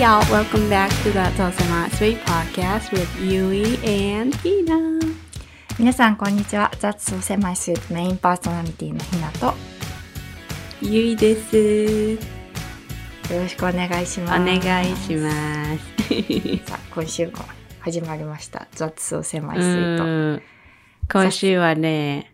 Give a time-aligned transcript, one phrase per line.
[0.00, 4.98] Y'all, welcome back to the Tosama Sweet Podcast with Yui and Hina.
[5.78, 6.70] 皆さんこんにちは。
[6.78, 9.52] 雑草狭いスイートメインパーソナリティのひなと。
[10.80, 12.14] Yui です。
[13.30, 14.40] よろしくお願いします。
[14.40, 15.30] お願いしま
[15.76, 16.64] す。
[16.66, 17.32] さあ今週も
[17.80, 18.68] 始まりました。
[18.72, 20.42] 雑草狭ういスイートん。
[21.12, 22.32] 今週はね、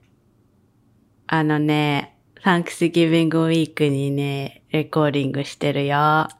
[1.27, 2.14] あのね、
[2.45, 5.97] Thanksgiving Week にね、レコーディングしてるよ。
[5.97, 6.30] あ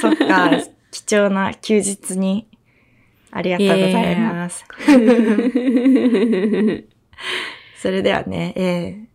[0.00, 0.50] そっか
[0.92, 2.48] 貴重な休日に
[3.30, 4.64] ありがとうございます
[7.80, 9.10] それではね、えー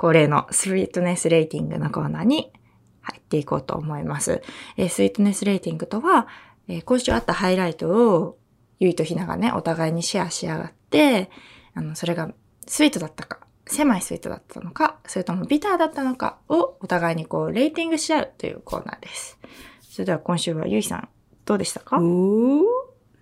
[0.00, 2.52] 恒例のスイートネスレーティングのコーナーに
[3.00, 4.42] 入っていこうと思います。
[4.76, 6.28] えースイートネスレーティングとは、
[6.68, 8.38] えー今週あったハイライトを
[8.78, 11.30] ゆいとひながね、お互いにシェアしやがって、
[11.74, 12.30] あの、それが
[12.68, 19.38] スイートだったか、狭いスイートだったのか、それともビターだったのかをお互いにこう、レーティングし合うというコーナーです。
[19.82, 21.08] それでは今週はゆいさん、
[21.44, 21.98] どうでしたか？
[21.98, 22.64] おー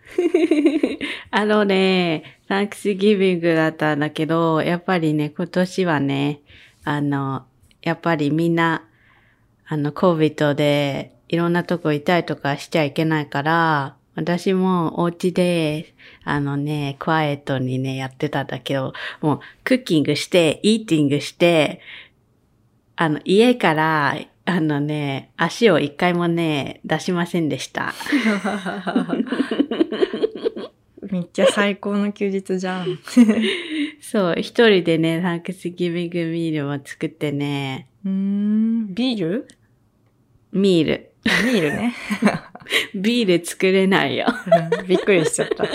[1.33, 6.41] あのね、Thanksgiving だったんだけど、やっぱりね、今年はね、
[6.85, 7.45] あの、
[7.83, 8.85] やっぱりみんな、
[9.67, 21.81] あの、COVID でいろんなとこいたりとかしちゃいけないから、私もお家で、あのね、クワイエットにね、やってたんだけど、もう、クッキングして、イーティングして、
[22.97, 27.93] あの、家から、あのね、足を一回もね、出しませんでした。
[31.11, 32.99] めっちゃ最高の休日じゃん。
[34.01, 39.49] そう、一人でね、サンクスギビングミールも作ってね、うーん、ビール？
[40.53, 41.13] ミール。
[41.25, 41.95] ビールね。
[42.95, 44.27] ビール作れないよ。
[44.81, 45.65] うんびっくりしちゃった。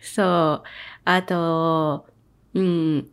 [0.00, 0.68] そう。
[1.04, 2.06] あと、
[2.54, 3.08] うん。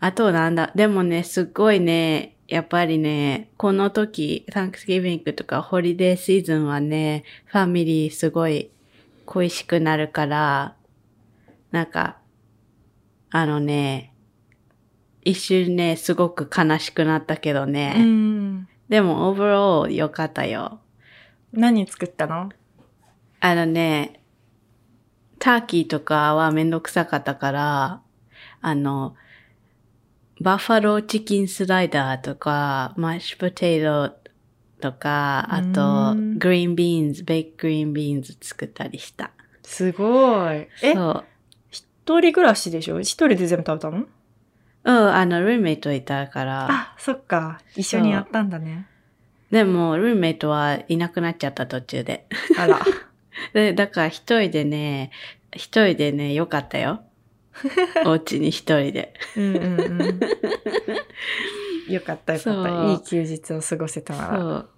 [0.00, 0.70] あとなんだ。
[0.74, 8.70] でもね、すっごいね、やっぱりね、この時、サンクスギビングとかホリデーシーズンはね、ファミリーすごい
[9.26, 10.74] 恋しくなるから、
[11.70, 12.18] なんか、
[13.30, 14.14] あのね、
[15.22, 17.94] 一瞬ね、すごく悲しくなったけどね。
[17.98, 18.68] うん。
[18.88, 20.80] でも、オーバーオール良かったよ。
[21.52, 22.50] 何作ったの？
[23.40, 24.22] あのね、
[25.38, 28.00] ターキーとかはめんどくさかったから、
[28.60, 29.14] あの、
[30.40, 34.12] buffalo chicken slider とか、マッシュポテト
[34.80, 39.32] とか、あと、うん green beans、baked green beans 作ったりした。
[39.62, 40.68] すごい。
[40.82, 41.24] え、そう。
[41.70, 43.00] 一人暮らしでしょ？
[43.00, 44.06] 一人で全部食べたの？
[44.84, 46.68] うん、あの、ルームメイトいたから。
[46.70, 47.60] あ、そっか。
[47.76, 48.86] 一緒にやったんだね。
[49.50, 52.26] でも、ルーメイトはいなくなっちゃった途中で。
[52.58, 52.80] あら。
[53.54, 55.10] で、だから一人でね、
[55.52, 57.02] 一人でね、よかったよ。
[58.04, 59.14] お家に一人で。
[59.36, 60.20] うんうんうん。
[61.92, 62.92] よかったよかった。
[62.92, 64.38] いい休日を過ごせたなら。
[64.38, 64.68] そう。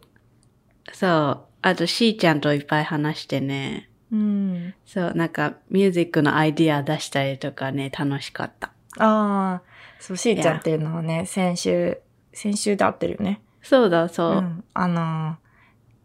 [0.92, 1.40] そう。
[1.62, 3.90] あと、しーちゃんといっぱい話してね。
[4.12, 4.74] うん。
[4.86, 8.72] そう、なんか、ミュージックのアイディア出したりとかね、楽しかった。
[8.98, 9.62] ああ、
[10.00, 11.98] そう、しーちゃんっていうのはね、先週、
[12.32, 13.40] 先週で会ってるよね。
[13.62, 14.32] そうだ、そう。
[14.38, 14.64] うん。
[14.74, 15.36] あのー、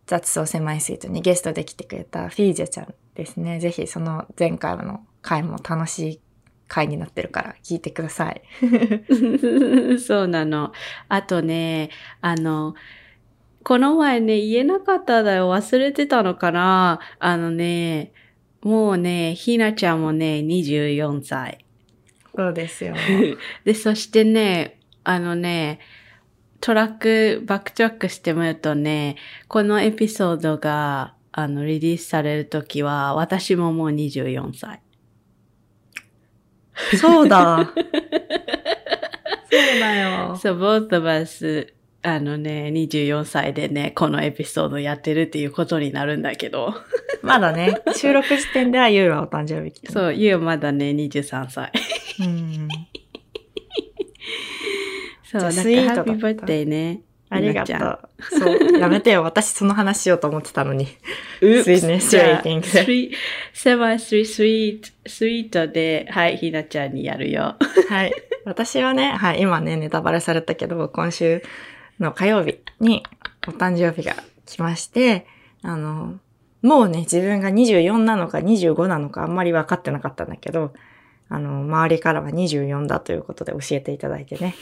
[0.05, 3.59] 雑草狭いスイートにゲストで来てくれたフィージャちゃんですね。
[3.59, 6.21] ぜひその前回の回も楽しい
[6.67, 8.41] 回になってるから聞いてください。
[9.99, 10.73] そうなの。
[11.09, 11.89] あとね、
[12.21, 12.75] あの、
[13.63, 15.51] この前ね、言えなかっただよ。
[15.51, 18.11] 忘れてたのかなあのね、
[18.61, 21.64] もうね、ひなちゃんもね、24歳。
[22.35, 22.93] そうですよ。
[23.63, 25.79] で、そしてね、あのね、
[26.59, 29.15] トラック、 backtrack してみるとね、
[29.47, 34.81] このエピソードが、あの、リリースされるときは、私ももう24歳。
[36.97, 37.71] そうだ。
[37.75, 40.35] そうだよ。
[40.35, 41.73] そう、both of us、
[42.05, 46.75] あのね、24歳でね、このエピソードやってるっていうことになるんだけど。
[47.23, 49.87] まだね、収録時点ではゆうはお誕生日期。
[49.91, 51.71] そう、ゆうまだね、23歳。
[52.19, 52.67] うん。
[55.25, 57.01] そう、なんか、スイートだハッピーバーね。
[57.29, 57.99] ありがとう。
[58.39, 58.77] そう。
[58.77, 59.23] やめてよ。
[59.23, 60.87] 私その話しようと思ってたのに。
[61.41, 62.15] うスイートネス
[62.91, 63.11] イ
[63.51, 67.55] 狭いスイスイート、スイートで、はい、ひなちゃんにやるよ。
[67.89, 68.13] はい。
[68.45, 71.41] 私はね、はい、今ね、ネタバレされたけど、今週
[71.99, 73.03] の火曜日に
[73.47, 74.15] お誕生日が
[74.45, 75.25] 来まして、
[75.61, 76.19] あの、
[76.61, 80.73] もうね、自分が24なのか25なのかあんまり分かってなかったんだけど、
[81.29, 84.55] あの、周りからは24だということで教えていただいてね。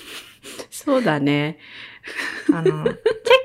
[0.69, 1.57] そうだね。
[2.53, 3.00] あの、結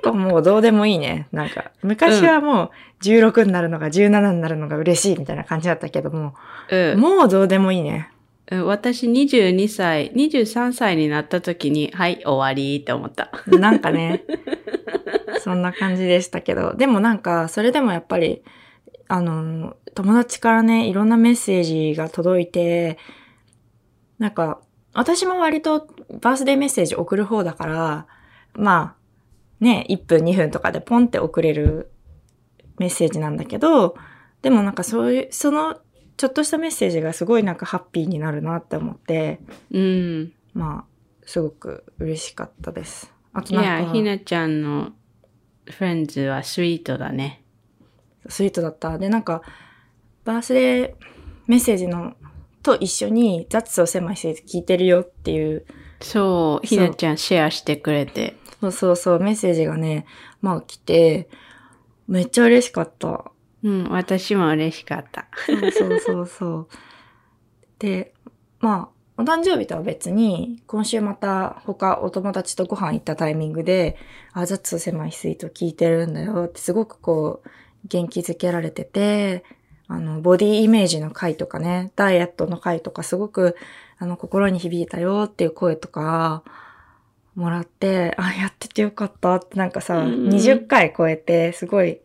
[0.05, 1.29] 構もうどうでもいいね。
[1.33, 6.35] なんか、昔はもう16になるのが17になるのが嬉しいみたいな感じだったけども、
[6.71, 7.01] うん。
[7.01, 8.11] もうどうでもいいね。
[8.51, 13.31] うん私22歳、23歳になった時に、はい、終わりって思った。
[13.47, 14.25] なんかね、
[15.41, 16.75] そんな感じでしたけど。
[16.75, 18.43] でもなんか、それでもやっぱり、
[19.07, 22.99] あの、友達からね、いろんなメッセージが届いて、
[24.19, 24.61] なんか、
[24.95, 25.87] 私も割と
[26.21, 28.07] バースデーメッセージ送る方だから、
[28.55, 28.97] ま
[29.61, 31.91] あ、ね、1分2分とかでポンって送れる
[32.79, 33.97] メッセージなんだけど、
[34.41, 35.79] でもなんかそういう、その、
[36.19, 39.39] ちょっとしたメッセージがすごいなんかハッピーになるなって思って、
[39.71, 40.33] うん。
[40.53, 40.85] まあ、
[41.25, 43.15] すごく嬉しかったです。
[43.33, 44.91] あといや、なんか、ひなちゃんの
[45.67, 47.45] フレンズはスイートだね。
[48.29, 48.99] スイートだった。
[48.99, 49.43] で、なんか、
[50.25, 50.95] バースデー
[51.47, 52.15] メッセージの、
[52.65, 55.67] と一緒に、ザッツを狭いせいで聞いてるよっていう、
[56.01, 58.37] そう、ひなちゃんシェアしてくれて。
[58.61, 60.05] そうそうそう、メッセージがね、
[60.43, 61.29] まあ来て、
[62.09, 63.31] めっちゃ嬉しかった。
[63.63, 65.27] うん、私も嬉しかった。
[65.47, 66.69] そうそうそうそう。
[67.79, 68.15] で、
[68.61, 73.97] まあ、お誕生日とは別に、今週また他お友達とご飯行ったタイミングで、
[74.33, 77.49] あ、ザッツ狭いスイート聞いてるんだよってすごくこう、
[77.85, 79.45] 元気づけられてて、
[79.89, 83.57] あの、ボディイメージの回とかね、ダイエットの回とかすごく、
[83.99, 86.45] あの、心に響いたよっていう声とか、
[87.39, 92.01] もらって、あ、やっててよかったってなんかさ、うん20回超えて、すごい、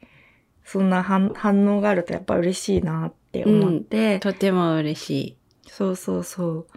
[0.66, 5.38] そんな反反応があるとやっぱ嬉しいなって思って、とても嬉しい。
[5.68, 6.68] そうそうそう。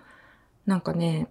[0.67, 1.29] なんかね、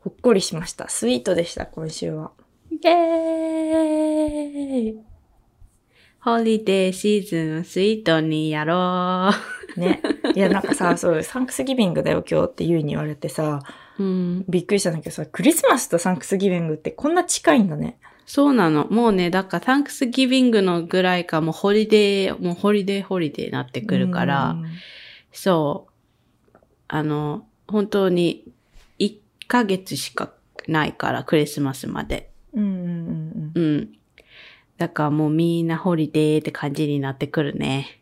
[0.00, 0.88] ほっこりしました。
[0.88, 2.32] sweet でした、今週は。
[2.70, 4.98] イェーイ
[6.20, 9.32] ホリデーシーズン sweet にやろ
[9.76, 10.00] ね。
[10.34, 13.60] いや、なんかさ、 そう、 Thanksgiving だよ今日って言うに言われてさ、
[13.98, 14.02] う。
[14.02, 14.44] うん。
[14.48, 17.98] びっくりしたんだけどさ、クリスマスと Thanksgiving ってこんな近いんだね。
[18.26, 18.86] そうなの。
[18.88, 24.56] もうね、だから、 Thanksgiving のぐらいか、もうホリデー、もうホリデーホリデーなってくるから、
[25.32, 25.86] そ
[26.54, 26.58] う。
[26.88, 28.44] あの、本当に、
[28.98, 29.16] 1
[29.48, 30.32] ヶ月しか
[30.68, 32.30] ないから、クリスマスまで。
[32.54, 32.62] うん。
[32.62, 33.64] うんうんうんうん。
[33.64, 33.92] うん。
[34.78, 38.00] だからもうみんなホリデーって感じになってくるね。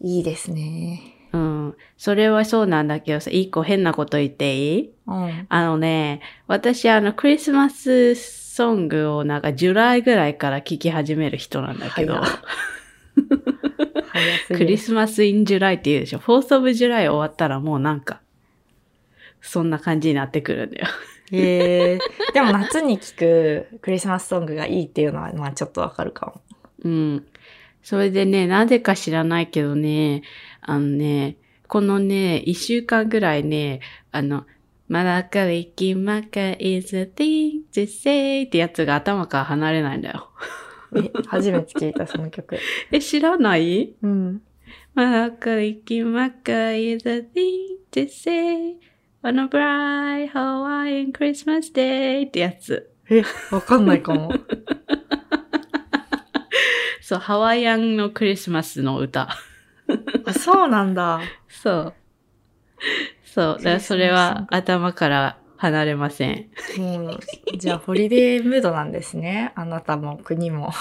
[0.00, 1.00] いいですね。
[1.32, 1.76] うん。
[1.96, 4.90] それはそうなんだけどさ、一個変なこと言っていい？
[5.06, 5.46] うん。
[5.48, 8.14] あのね、私あのクリスマス
[8.58, 12.20] ソングをなんかジュライぐらいから聴き始める人なんだけど。
[14.48, 16.18] Christmas in July って言うでしょ？
[16.18, 18.20] Fourth of July 終わったらもうなんか、
[19.40, 20.86] そんな感じになってくるんだよ。
[21.30, 21.98] へえ。
[22.34, 26.40] でも夏に聴くクリスマスソングがいいっていうのは、まあちょっとわかるかも。
[26.82, 27.26] うん。
[27.84, 30.22] それでね、なぜか知らないけどね、
[30.62, 31.36] あのね、
[31.68, 33.80] このね、一週間ぐらいね、
[34.10, 34.46] あの、
[34.88, 40.30] Mele Kalikimaka is a thing to say ってやつが頭から離れないんだよ。
[40.96, 42.56] え、初めて聞いた、その曲。
[42.90, 43.94] え、知らない？
[44.02, 44.42] うん。
[44.94, 48.76] マラカリキマカ is a thing to say
[49.22, 52.90] on a bright Hawaiian Christmas day ってやつ。
[53.10, 54.32] え、わかんないかも。
[57.02, 59.28] そう、ハワイアンのクリスマスの歌。
[60.24, 61.20] あ、そうなんだ。
[61.48, 61.94] そう。
[63.38, 63.56] そう。
[63.58, 66.50] だからそれは頭から離れません。
[66.76, 67.20] もう、
[67.56, 69.52] じゃあ、ホリデームードなんですね。
[69.58, 70.72] あなたも国も。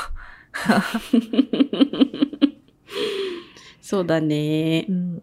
[3.79, 4.91] そうだねう。
[4.91, 5.21] ん。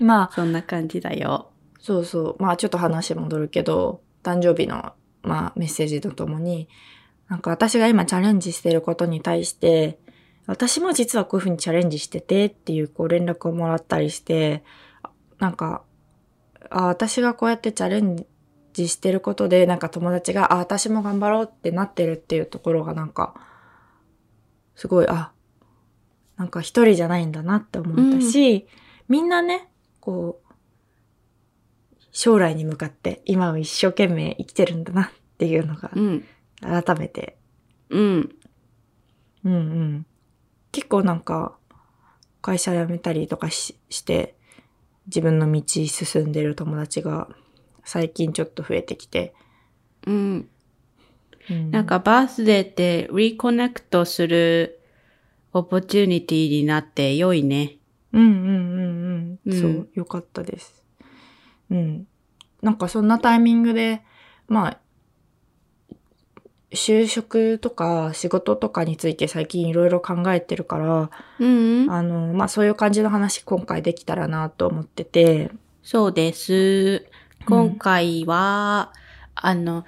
[0.00, 1.52] まあ、そんな感じだよ。
[1.78, 2.42] そうそう。
[2.42, 6.68] まあ、ちょっと話戻るけど、誕生日の、まあ、メッセージとともに、
[7.28, 10.00] なんか私が今チャレンジしていることに対して、
[10.46, 14.64] 私も実はこういうふうにチャレンジしててっていうこう連絡をもらったりして、
[15.38, 15.84] なんか、
[16.76, 18.26] あ私がこうやってチャレン
[18.72, 23.34] ジしてることで、なんか友達が、あ私も頑張ろうってなってるっていうところがなんか、
[24.74, 25.32] すごい、あ、
[26.36, 28.66] なんか一人じゃないんだなって思ったし、
[29.08, 29.68] みんなね、
[30.00, 30.44] こう、
[32.10, 36.24] 将来に向かって今を一生懸命生きてるんだなっていうのがうん。
[36.60, 37.36] 改めて、
[37.90, 38.36] うん。
[39.44, 40.06] うんうん。
[40.70, 41.56] 結構なんか
[42.40, 44.36] 会社辞めたりとかしして
[45.06, 47.28] 自分の道進んでる友達が
[47.84, 49.34] 最近ちょっと増えてきて、
[50.06, 50.48] うん。
[51.50, 54.80] うんなんかバースデーって reconnect する
[55.52, 57.76] opportunity になって良いね。
[58.12, 59.52] うんうんうんうん。
[59.52, 60.82] うんそう、よかったです。
[61.70, 62.06] うん。
[62.62, 64.02] なんかそんなタイミングで、
[64.48, 64.80] まあ、
[66.74, 71.90] 就職とか仕事とかについて最近いろいろ考えてるから、うん。
[71.90, 75.50] あの、まあそういう感じの話今回できたらなと思ってて、
[75.82, 77.06] そうです。
[77.46, 78.92] 今回は、
[79.34, 79.84] あの、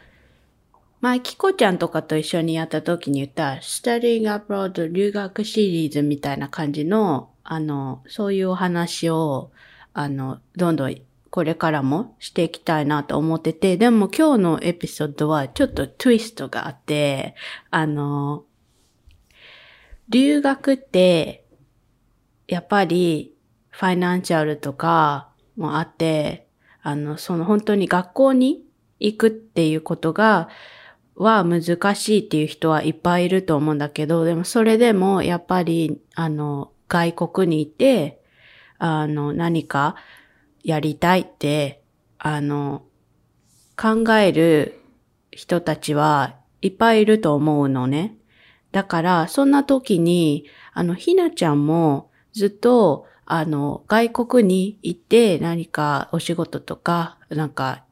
[1.00, 9.50] 前、キコちゃんとかと一緒にやった時に言った、Studying Abroad 留学シリーズみたいな感じの、あの、そういうお話を、
[9.92, 10.94] あの、どんどん、
[11.36, 17.34] これからもしていきたいなと思ってて、でも今日のエピソードはちょっとトゥイストがあって、
[17.70, 18.46] あの、
[20.08, 21.44] 留学って、
[22.48, 23.36] やっぱり
[23.68, 25.28] ファイナンシャルとか
[25.58, 26.48] もあって、
[26.80, 28.64] あの、その本当に学校に
[28.98, 30.48] 行くっていうことが、
[31.16, 38.22] は難しいっていう人はいっぱいいると思うんだけど、でもそれでもやっぱり、あの、外国にいて、
[38.78, 39.96] あの、何か
[40.66, 41.80] やりたいって、
[42.18, 42.82] あの、
[43.80, 44.80] 考える
[45.30, 48.16] 人たちはいっぱいいると思うのね。
[48.72, 57.84] だから、そんな時に、あの、ひなちゃんもずっと、あの、外国に行って何かお仕事とか、なんか、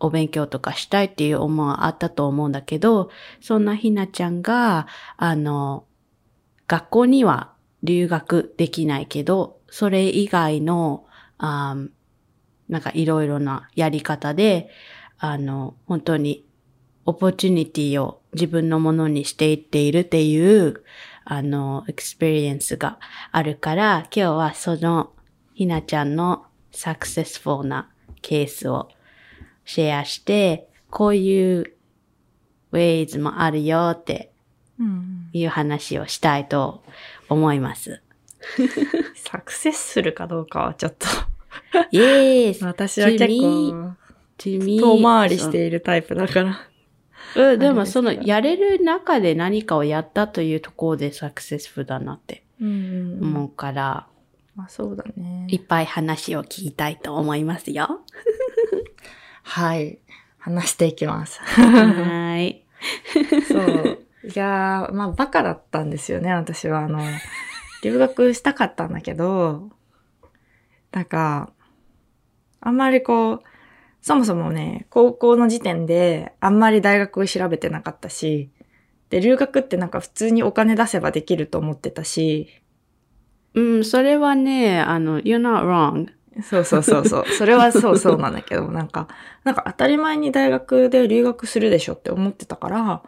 [0.00, 3.08] お勉強とかしたいっていう思いはあったと思うんだけど、
[3.40, 5.84] そんなひなちゃんが、あの、
[6.66, 7.52] 学校には
[7.84, 11.06] 留学できないけど、それ以外の、
[11.38, 11.76] あ
[12.68, 14.68] なんかいろいろなやり方で、
[15.18, 16.44] あの、本当に、
[17.04, 20.82] opportunity を自分のものにしていっているっていう、
[21.24, 22.98] あの、 experience が
[23.32, 25.12] あるから、今日はその、
[25.54, 27.90] ひなちゃんの successful な
[28.22, 28.88] ケースを
[29.64, 31.72] シェアして、こういう
[32.72, 34.32] ways もあるよって
[34.78, 35.30] うん。
[35.32, 36.82] いう話をしたいと
[37.28, 38.02] 思います。
[39.16, 41.06] サクセスするかどうかはちょっと、
[41.90, 43.94] イエース私は結構、
[44.38, 46.68] 遠回りしているタイプだから。
[47.36, 54.06] うん、でもその、やれる中で何かをやったというところでサクセスフルだなってうん思うから、
[54.54, 55.56] まあそうだねい。
[55.56, 58.00] っぱい話を聞きたいと思いますよ。
[59.42, 59.98] はい。
[60.38, 61.40] 話していきます。
[61.40, 62.64] はーい。
[63.46, 64.06] そう。
[64.24, 66.80] いやー、まあバカだったんですよね、私は。
[66.80, 67.00] あの、
[67.82, 69.70] 留学したかったんだけど、
[70.96, 71.52] なんか、
[72.58, 73.40] あんまりこう、
[74.00, 78.48] そもそもね、高校の時点であんまり大学調べてなかったし、
[79.10, 82.48] で、留学ってなんか普通にお金出せばできると思ってたし、
[83.52, 86.06] うん、それはね、あの、you're not wrong.
[86.42, 87.24] そうそうそうそう。
[87.36, 89.08] それはそうそうなんだけど、なんか、
[89.44, 93.02] なんか当たり前に大学で留学するでしょって思ってたから、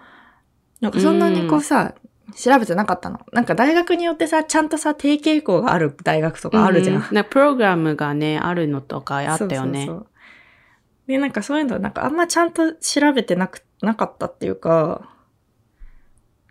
[0.82, 1.94] なんかそんなにこうさ、
[2.36, 3.20] 調べてなかったの。
[3.32, 6.96] なんか大学によってさ、ちゃんとさ、定傾向がある大学とかあるじゃん。
[6.96, 9.86] うんなプログラムがね、あるのとかあったよね。
[9.86, 10.06] そうそうそう
[11.08, 15.08] で、なんかそういうの、なんかあんまちゃんと調べてなく、なかったっていうか、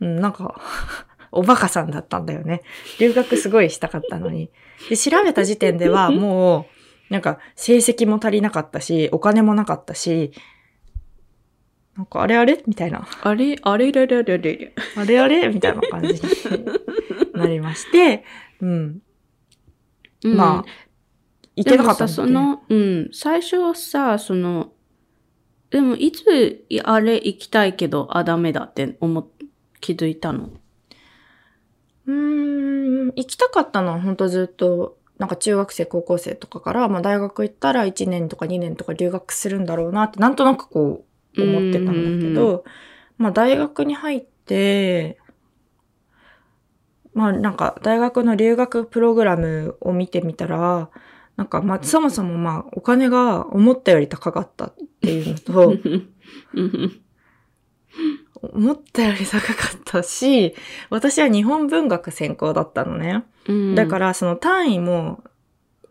[0.01, 0.60] うん、なんか、
[1.31, 2.63] おバカさんだったんだよね。
[3.00, 4.50] 留学すごいしたかったのに。
[4.89, 6.67] で、調べた時点ではも
[7.10, 10.31] う、なんか成績も足りなかったし、お金もなかったし、
[11.98, 12.62] なんかあれあれ？
[12.68, 13.08] みたいな。
[13.24, 13.58] あれ？
[13.63, 13.92] あれ？
[13.92, 14.06] れ？
[14.06, 14.38] れれ？
[14.38, 14.74] れれ？
[14.96, 15.50] あれあれ？
[15.50, 16.22] みたいな感じに
[17.34, 18.24] なりまして、
[18.62, 19.01] うん。
[20.24, 20.38] うん。
[20.38, 20.66] まあ、
[21.56, 22.08] いけなかったんだね。
[22.08, 24.74] もさ、その、うん、最初さ、その、
[25.72, 29.27] でもいつ、いあれ行きたいけど、あ、ダメだって思っ、
[29.82, 30.51] 気づいたの？
[32.06, 41.07] うーん、行きたかったのは本当ずっと、なんか中学生、高校生とかから、まあ大学行ったら1年とか2年とか留学するんだろうなって、なんとなくこう
[41.44, 42.63] 思ってたんだけど、
[43.17, 45.17] まあ大学に入って、
[47.13, 50.89] まあなんか大学の留学プログラムを見てみたら、
[51.36, 55.70] なんかまあそもそもまあお金が思ったより高かったっていうのと、
[56.53, 57.01] う ん
[58.41, 60.53] 思ったより高かったし、
[60.89, 63.24] 私は日本文学専攻だったのね。
[63.48, 63.75] うん。
[63.75, 65.24] だからその単位も、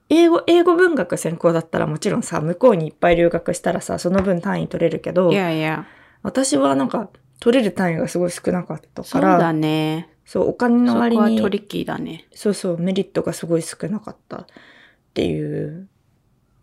[0.09, 5.87] 英語、英語文学専攻だったらもちろんさ、向こうにいっぱい留学したらさ、その分単位取れるけどい、やいや、
[6.23, 7.11] 私はなんか
[7.41, 10.11] 取れる単位がすごい少なかったそうから、だね。
[10.25, 12.27] そう、お金の割に、はトリッキーだね。
[12.33, 14.47] そうそう、メリットがすごい少なかったっ
[15.15, 15.89] ていう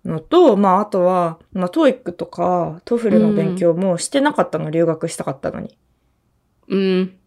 [0.05, 5.77] のと、まああとは、まあ TOEIC とか TOEFL の勉強もしてなかったの、留学したかったのに。
[6.67, 7.17] うん。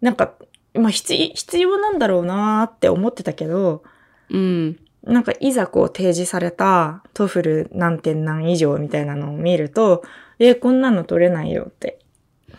[0.00, 0.34] なんか、
[0.74, 3.82] まあ必必要なんだろうなーって思ってたけど、
[4.30, 4.78] うん。
[5.04, 10.02] なんかいざこう提示された TOEFL 何点何以上みたいなのを見ると、
[10.38, 11.98] え、こんなの取れないよって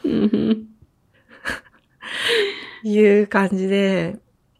[0.04, 0.68] うん
[2.84, 4.18] いう感じで、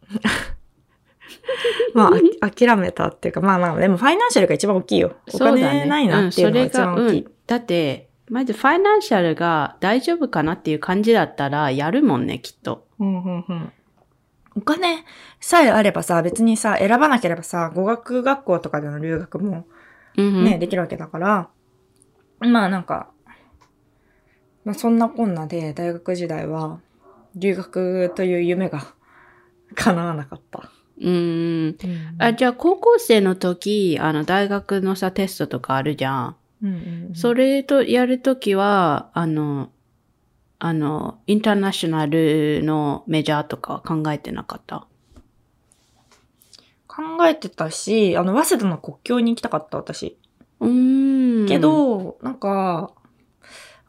[1.94, 2.12] まあ
[2.42, 5.16] あ諦めたっていうか、まあまあ、でも financial が一番大きいよ。
[5.34, 7.04] お金ないなっていうのが一番大きい。
[7.04, 12.88] うんそれがうんだって、まず financial が大丈夫かなっていう感じだったらやるもんね、きっと。
[13.00, 13.72] うんうんうん
[14.56, 15.04] お金
[15.40, 19.66] さえあればさ、別にさ、選ばなければさ、語学学校とかでの留学も
[20.18, 21.50] うんね、できるわけだから、
[22.40, 23.12] まあなんか、
[24.64, 26.80] まあそんなこんなで大学時代は
[27.36, 28.82] 留学という夢が
[29.76, 30.72] 叶わなかった。
[31.02, 31.14] うん。
[31.14, 31.76] うん
[32.18, 36.36] あ、じゃあ高校生の時、あの、大学のさ、テストとかあるじゃん。
[36.64, 36.76] うんうん
[37.10, 39.70] うんそれとやるときは、あの、
[40.68, 44.88] あの、インターナショナルのメジャーとかは考えてなかった？
[46.88, 50.18] 考えてたし、あの、早稲田の国境に行きたかった、私。
[50.60, 51.46] うーん。
[51.46, 52.94] け、ど、なんか、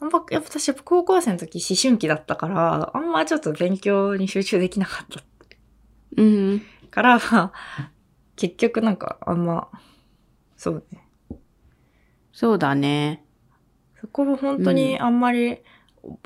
[0.01, 5.23] あんま、やっぱ私、高校生の時思春期だったから、あんまちょっと勉強に集中できなかった
[6.19, 6.63] うん。
[6.91, 7.53] から、まあ
[8.37, 9.71] 結局なんか、あんま、
[10.59, 11.09] そうね。
[12.35, 13.25] そうだね。
[13.99, 15.61] そこも本当にあんまり、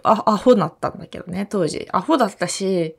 [0.02, 1.88] あ、アホだったんだけどね、当時。
[1.92, 2.96] アホだったし、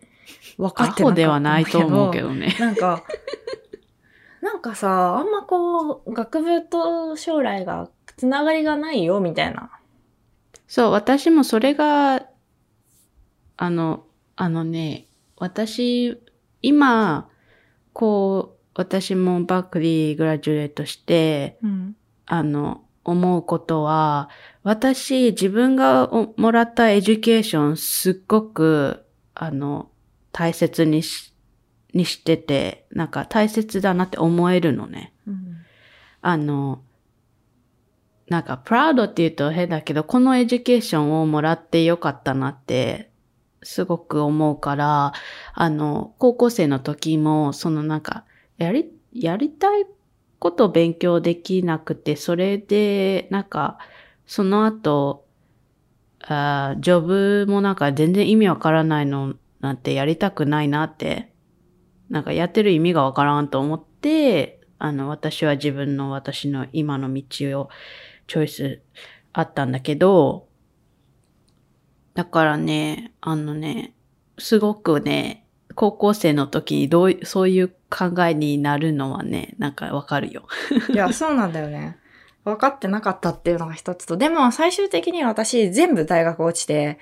[0.58, 1.10] 分かアってなかったんだけど。
[1.10, 2.56] ホではないと思うけどね。
[2.60, 3.04] なんか、
[4.42, 9.72] なんかさ、あんまこう、学部と将来がつながりがないよ、みたいな。
[10.68, 12.28] そう、私もそれが、
[13.58, 15.08] あの、あのね、
[15.38, 16.22] 私、
[16.62, 17.30] 今、
[17.94, 21.96] こう、私もバークリーグラジュエートして、うん。
[22.26, 24.30] あの、思うことは、
[24.64, 29.04] 私、自分がおもらった education、すっごく、
[29.34, 29.90] あの、
[30.32, 31.34] 大切にし、
[31.94, 35.14] にしてて、なんか大切だなって思えるのね。
[35.28, 35.58] うん。
[36.22, 36.84] あの、
[38.28, 43.12] なんか、 proud って言うと変だけど、この education をもらってよかったなって、
[43.64, 45.14] すごく思うから、
[45.54, 48.26] あの、高校生の時も、そのなんか、
[48.58, 49.86] やり、やりたい
[50.42, 53.78] こと勉強できなくて、それで、なんか、
[54.26, 55.28] その後、
[56.24, 61.32] あジョブもなんか全然意味わからないのなんてやりたくないなって、
[62.10, 67.24] なんかやってる意味がわからんと思って、あの、私は自分の私の今の道
[67.62, 67.70] を
[68.26, 68.82] チョイス
[69.34, 70.48] あったんだけど、
[72.16, 73.94] だからね、あのね、
[74.40, 75.41] すごくね、
[75.76, 80.48] 高校生の時にどういそういう考えになるのはね、なんかわかるよ。
[80.94, 81.98] いや、そうなんだよね。
[82.44, 84.18] 分かってなかったっていうのが一つと。
[84.18, 86.98] でも、最終的に私、全部大学落ちて、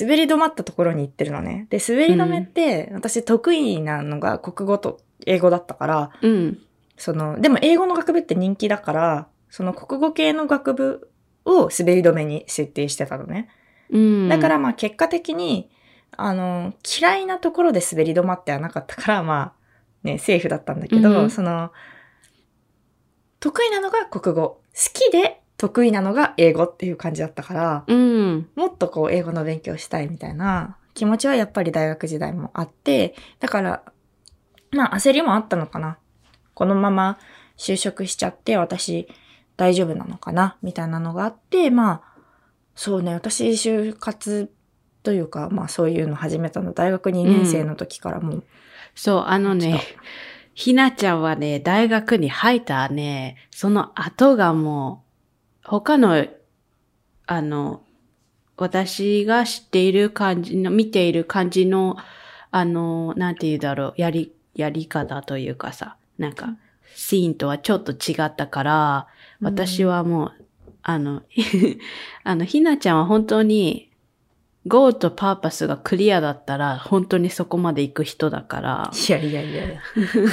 [0.00, 1.66] 滑り止まったところに行ってるのね。
[1.70, 6.58] で、滑り止めって、私得意なのが国語と英語だったから、うん。
[6.96, 11.10] その、でも英語の学部って人気だから、その国語系の学部
[11.44, 13.48] を滑り止めに設定してたのね。
[13.90, 14.28] うん。
[14.28, 15.70] だからまあ結果的に、
[16.16, 19.52] あの、嫌いなところで滑り止まってはなかったから、まあ、
[20.02, 21.72] ね、セーフだったんだけど、うんその、
[23.38, 24.42] 得意なのが国語。
[24.42, 24.60] 好
[24.92, 28.48] きで得意なのが英語っていう感じだったから、うん。
[28.54, 33.82] もっとこう英語の勉強したいみたいな気持ちはやっぱり大学時代もあって、だから、
[34.70, 35.98] まあ焦りもあったのかな。
[36.54, 37.18] このまま
[37.56, 39.08] 就職しちゃって私
[39.56, 42.02] 大丈夫なのかなみたいなのがあって、まあ、
[42.74, 44.50] そうね、私就活
[45.02, 48.44] というか、まあそういうの始めたの大学2年生の時からもう、
[48.94, 49.80] そう、あのね、
[50.54, 55.04] ひなちゃんはね、大学に入ったね、その後がも
[55.64, 56.26] う、他の、
[57.26, 57.82] あの、
[58.56, 61.96] 私が知っている感じの、見ている感じの、
[62.50, 66.56] あの、なんて言うだろう、やり、やり方というかさ、なんか、
[66.94, 69.06] シーンとはちょっと違ったから、
[69.40, 70.32] 私はもう、
[70.82, 71.22] あの、
[72.24, 73.89] あの、ひなちゃんは本当に、
[74.66, 79.80] ゴーとパーパスがクリアだったら、本当にそこまで行く人だから、いやいやいやいや。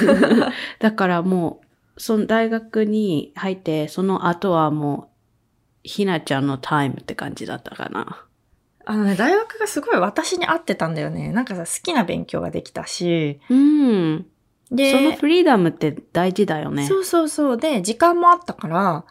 [0.79, 1.61] だからも
[1.95, 5.17] う、その大学に入って、その後はもう、
[5.83, 8.25] ひなちゃんのタイムって感じだったかな。
[8.85, 11.31] あのね、大学がすごい私に合ってたんだよね。
[11.31, 14.25] なんかさ、好きな勉強ができたし、うん。
[14.71, 16.85] で、そのフリーダムって大事だよね。
[16.85, 17.57] そうそうそう。
[17.57, 19.05] で、時間もあったから、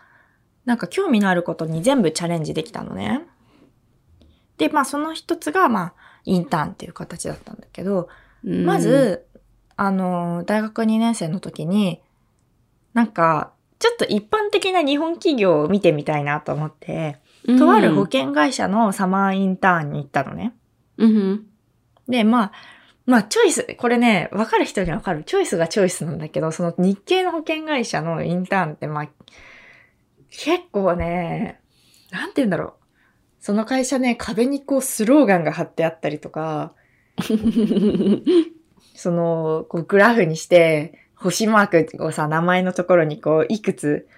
[0.66, 3.26] なんか興味のあることに全部チャレンジできたのね。
[4.58, 8.08] で、まあその一つが、まあ、インターンっていう形だったんだけど、
[8.44, 9.26] うんま、ず、
[9.76, 12.00] あの、大学2年生の時に、
[12.94, 17.18] なんか、ちょっと一般的な日本企業を見てみたいなと思って、
[17.58, 20.54] とある保険会社のサマーインターンに行ったのね。
[20.96, 21.46] うん。
[22.08, 22.52] で、まあ、
[23.04, 25.22] まあ、チョイス、これね、わかる人にはわかる。
[25.24, 29.08] チョイスがチョイスなんだけど、その日系の保険会社のインターンって、まあ、
[30.30, 31.60] 結構ね、
[32.10, 32.85] なんて言うんだろう。
[33.46, 36.72] その会社ね、壁にこうスローガンが貼ってあったりとか、
[38.96, 44.08] その、こうグラフにして、星マークをさ、名前のところにこう、いくつ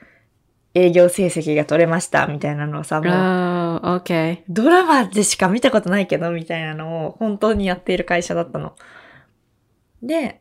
[0.72, 4.44] 営業成績が取れましたみたいなのをさ、もう、ああ、OK。
[4.48, 8.76] ドラマでしか見たことないけど、みたいなのを本当にやっている会社だったの。
[10.02, 10.40] で、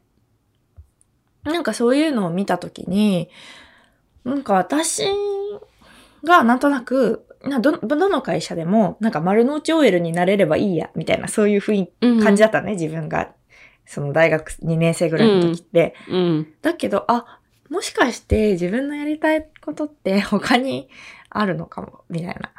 [1.43, 3.29] なんかそういうのを見たときに、
[4.23, 5.03] なんか私
[6.23, 13.31] がなんとなく、など、どの会社でも、なんか丸の内 OL になれればいいや、みたいな、そういう雰囲気、感じだったね、自分が。
[13.85, 15.95] その大学2年生ぐらいの時って。
[16.09, 16.47] うん。
[16.61, 20.89] だけど、あ、もしかして自分のやりたいことって他に
[21.29, 22.51] あるのかも、みたいな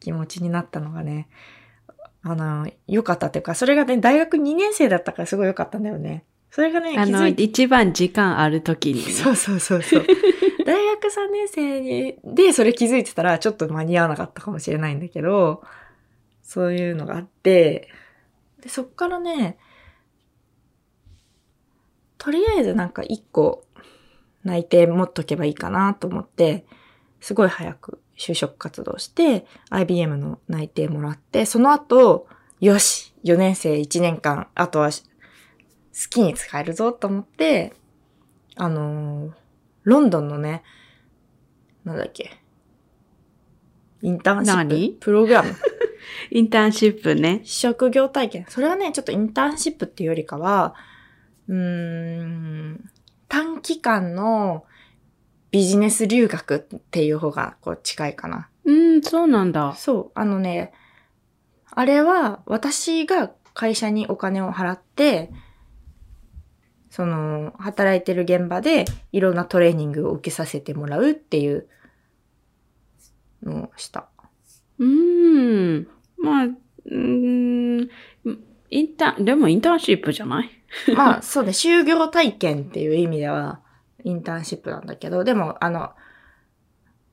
[0.00, 1.28] 気持ちになったのがね、
[2.22, 6.24] あの、良かったっていうか、それがね、大学2年生だったからすごい良かったんだよね。
[6.50, 7.28] それがね、気あの。
[7.28, 9.12] 一番時間ある時にね。
[9.12, 10.04] そうそうそうそう。
[10.64, 15.62] 大学3年生にでそれ気づいてたらちょっと間に合わなかったかもしれないんだけど、
[16.42, 17.88] そういうのがあって、
[18.62, 19.58] で、そっからね、
[22.16, 23.64] とりあえずなんか一個
[24.44, 26.66] 内定持っとけばいいかなと思って、
[27.20, 32.26] すごい早く就職活動して、IBM の内定もらって、その後、
[32.60, 34.90] よし !4 年生1年間、あとは
[36.00, 37.72] 好きに使えるぞと思って、
[38.56, 39.32] あのー
[39.84, 40.62] ロンドンのね、
[41.84, 42.30] なんだっけ、
[44.02, 44.90] インターンシッ何？
[44.90, 45.54] ププログラム。
[46.30, 47.40] インターンシップね。
[47.44, 48.46] 職業体験。
[48.48, 50.74] それはね、ちょっとインターンシップっていうよりかは、
[51.48, 52.90] うーん、
[53.28, 54.64] 短期間の
[55.50, 58.48] ビジネス留学っていう方がこう近いかな。
[58.64, 59.74] うん、そうなんだ。
[59.74, 60.72] そう、あのね、
[61.70, 65.30] あれは私が会社にお金を払って、
[66.98, 71.68] その、働いてる現場でいろんなトレーニングを受けさせてもらうっていう
[73.40, 74.08] のをした。
[74.80, 75.88] うーん。
[76.18, 77.88] まあ、うーん。
[78.70, 80.50] インターン、でもインターンシップじゃない？
[80.92, 83.60] まあ、そうね、就業体験っていう意味では、
[84.02, 85.92] インターンシップなんだけど、でも、あの、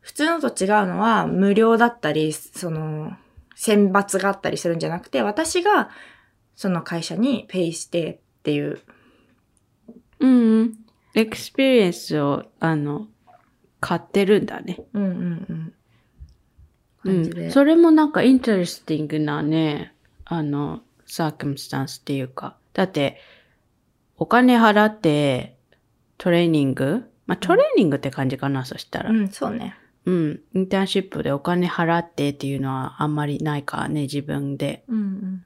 [0.02, 3.14] 普通のと違うのは、無料だったり、その、
[3.54, 5.92] 選抜があったりするんじゃなくて、私が、
[6.56, 8.80] その会社に pay してっていう、
[10.26, 10.78] うん。
[11.14, 13.08] experience を、あの、
[13.80, 14.80] 買ってるんだね。
[14.94, 15.74] うんうん
[17.06, 17.32] うん。
[17.44, 17.52] うん。
[17.52, 19.94] それもなんか interesting なね、
[20.26, 22.58] あの、 circumstance っていうか。
[22.74, 23.22] だって、
[24.18, 25.56] お金払って、
[26.18, 27.04] トレーニング？
[27.28, 29.12] まあ、トレーニングって感じかな、そしたら。
[29.12, 29.76] うん、そうね。
[30.06, 30.42] うん。
[30.54, 34.84] インターンシップでお金払ってっていうのはあんまりないからね、自分で。
[34.88, 35.44] うん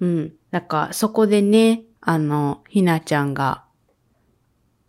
[0.00, 0.08] うん。
[0.08, 0.32] うん。
[0.50, 3.64] だから、そこでね、あの、ひなちゃんが、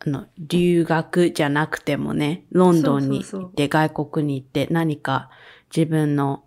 [0.06, 5.30] あの、留学じゃなくてもね、ロンドンに行って、外国に行って何か
[5.76, 6.44] 自分の、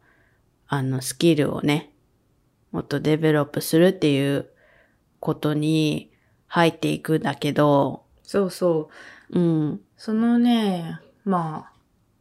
[0.67, 1.93] あの、スキルをね、
[2.71, 4.49] もっとデベロップするっていう
[5.21, 6.11] ことに
[6.47, 8.89] 入っていくんだけど、そうそ
[9.31, 9.39] う。
[9.39, 9.81] うん。
[9.99, 11.73] そのね、まあ、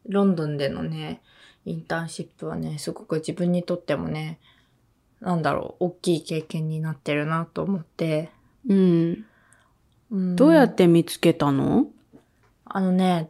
[0.07, 1.21] ロンドンでのね、
[1.65, 4.39] インターンシップはね、すごく自分にとってもね、
[5.21, 8.31] なんだろう、大きい経験になってるなと思って。
[8.67, 9.25] うん。
[10.12, 11.88] うんどうやって見つけたの？
[12.65, 13.30] あのね、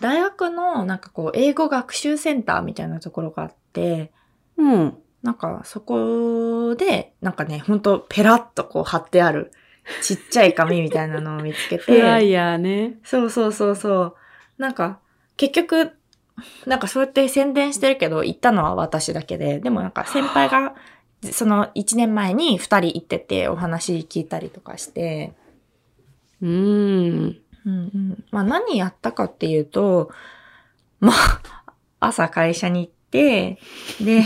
[0.00, 4.12] 大学のなんかこう、英語学習センターみたいなところがあって、
[4.56, 4.98] うん。
[5.22, 9.50] なんかそこで、なんかね、ほんとペラッとこう貼ってある、
[10.02, 11.84] ちっちゃい紙みたいなのを見つけて。
[11.90, 12.98] フライヤーね。
[13.02, 14.14] そうそうそうそう。
[14.58, 15.00] なんか、
[15.36, 15.92] 結局、
[16.66, 20.74] なんかそうやって宣伝してるけど、行ったのは私だけで、でもなんか先輩が、
[21.32, 25.32] その1年前に2人行っててお話聞いたりとかして、
[26.42, 26.50] うん。
[26.50, 26.54] う
[27.28, 28.24] んうん。
[28.30, 30.10] まあ何やったかっていうと、
[31.00, 31.42] まあ、
[32.00, 33.58] 朝会社に行って、
[34.00, 34.22] で、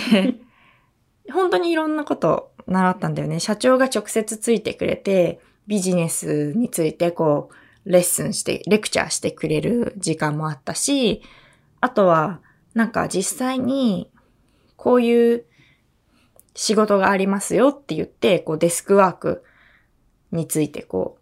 [1.32, 3.40] 本当にいろんなこと習ったんだよね。
[3.40, 11.22] 社長が直接ついてくれて、ビジネスについてこう、レッスンして、レクチャーしてくれる時間もあったし、
[11.80, 12.40] あとは、
[12.74, 14.10] なんか実際に、
[14.76, 15.44] こういう
[16.54, 19.44] 仕事がありますよって言って、こうデスクワーク
[20.32, 21.21] についてこう、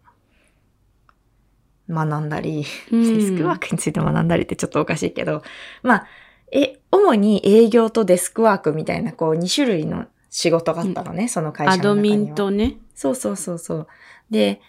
[1.91, 5.43] 学んだり、うんデスクワークについて学んだりってちょっとおかしいけど、
[5.83, 6.07] まあ、
[6.51, 12.15] え、主に営業とデスクワークみたいな、こう、2種類の仕事があったのね、その会社アの中には。
[12.15, 12.77] ドミンとね。
[12.95, 13.87] そうそうそうそう。
[14.29, 14.61] で、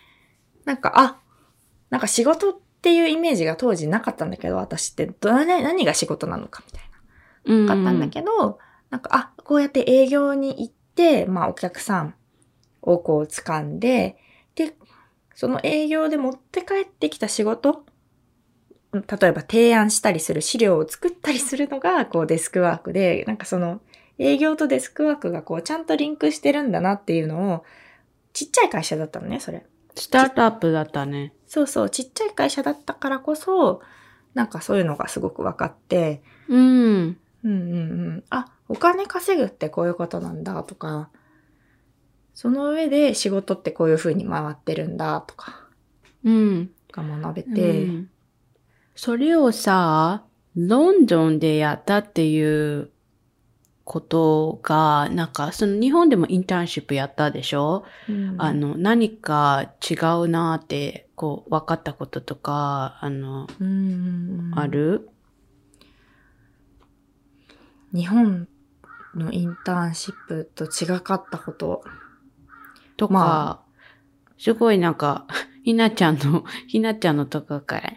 [0.64, 1.18] なんか、あ、
[1.90, 6.82] なんか仕事っていうイメージが当時なかったんだけど、私って、ど何何が仕事なのかみたい
[7.44, 7.66] うん。
[7.66, 7.74] な。
[7.74, 8.58] かったんだけど、
[8.90, 12.14] なんか、あ、こうやって営業に行って、まあお客さん
[12.80, 14.16] をこう掴んで、で、
[15.42, 17.84] その営業で持って帰ってきた仕事、
[18.92, 23.80] 例えば提案したりする資料を作ったりするのが、こうデスクワークで、なんかその
[24.20, 27.64] 営業とデスクワークがこうちゃんとリンクしてるんだなっていうのを、
[28.32, 29.66] ちっちゃい会社だったのね、それ。
[29.96, 31.34] スタートアップだったね。
[31.48, 33.80] そうそう、ちっちゃい会社だったからこそ、
[34.34, 36.60] なんかそういうのがすごく分かって、うん。
[36.60, 36.64] う
[37.08, 37.50] んうんう
[38.18, 38.24] ん。
[38.30, 41.10] あ、お金稼ぐってこういうことなんだとか、
[42.34, 45.66] その上で仕事ってこういう風に回ってるんだとか。
[46.24, 46.70] うん。
[46.92, 48.10] が学べて、うん。
[48.94, 52.90] それをさ、ロンドンでやったっていう
[53.84, 58.36] ことが、なんか、その日本でもインターンシップやったでしょ、うん。
[58.38, 65.08] あの、何か違うなって、こう、分かったこととか、あの、うんある？
[67.94, 68.46] 日本
[69.14, 71.82] のインターンシップと違かったこと。
[73.02, 73.64] とか、ま
[74.38, 75.26] すごいなんか、
[75.64, 77.92] ひなちゃんの、 ひなちゃんのとこから、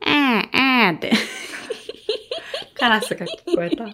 [0.00, 1.12] えー、えーって、
[2.74, 3.86] カラスが聞こえた。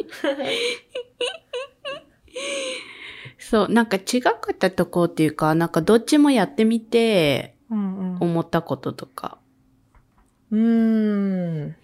[3.38, 8.18] そう、なんか違かったとこっていうか、なんかどっちもやってみて、うんうん。
[8.20, 9.38] 思ったこととか。
[10.50, 11.76] うーん。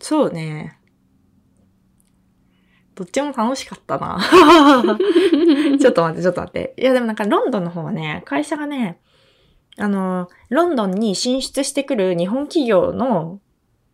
[0.00, 0.78] そうね。
[2.94, 4.18] どっちも楽しかったな。
[5.80, 6.74] ちょっと待って、ちょっと待って。
[6.76, 8.98] いや、でもなんかロンドンの方はね、会社がね、
[9.76, 13.40] あの、ロンドンに進出してくる日本企業の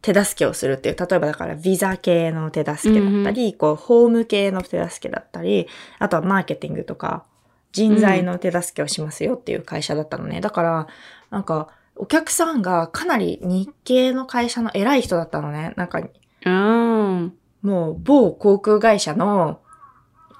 [0.02, 5.66] 手助けをするっていう、例えばだからビザ系の手助けだったり、こう、ホーム系の手助けだったり、
[5.98, 7.24] あとはマーケティングとか、
[7.72, 10.40] 人材の手助けをしますよっていう会社だったのね。
[10.40, 10.86] だから、
[11.30, 15.74] なんか、お客さんがかなり日系の会社の偉い人だったのね。
[15.76, 16.00] なんか、
[16.44, 17.34] うん。
[17.62, 19.60] もう某航空会社の、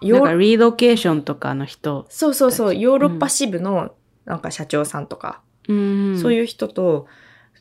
[0.01, 2.07] ヨーなんかリロケーションとかの人。
[2.09, 6.19] そうそうそう、ヨーロッパ支部のなんか社長さんとか、うん。
[6.21, 7.07] そういう人と、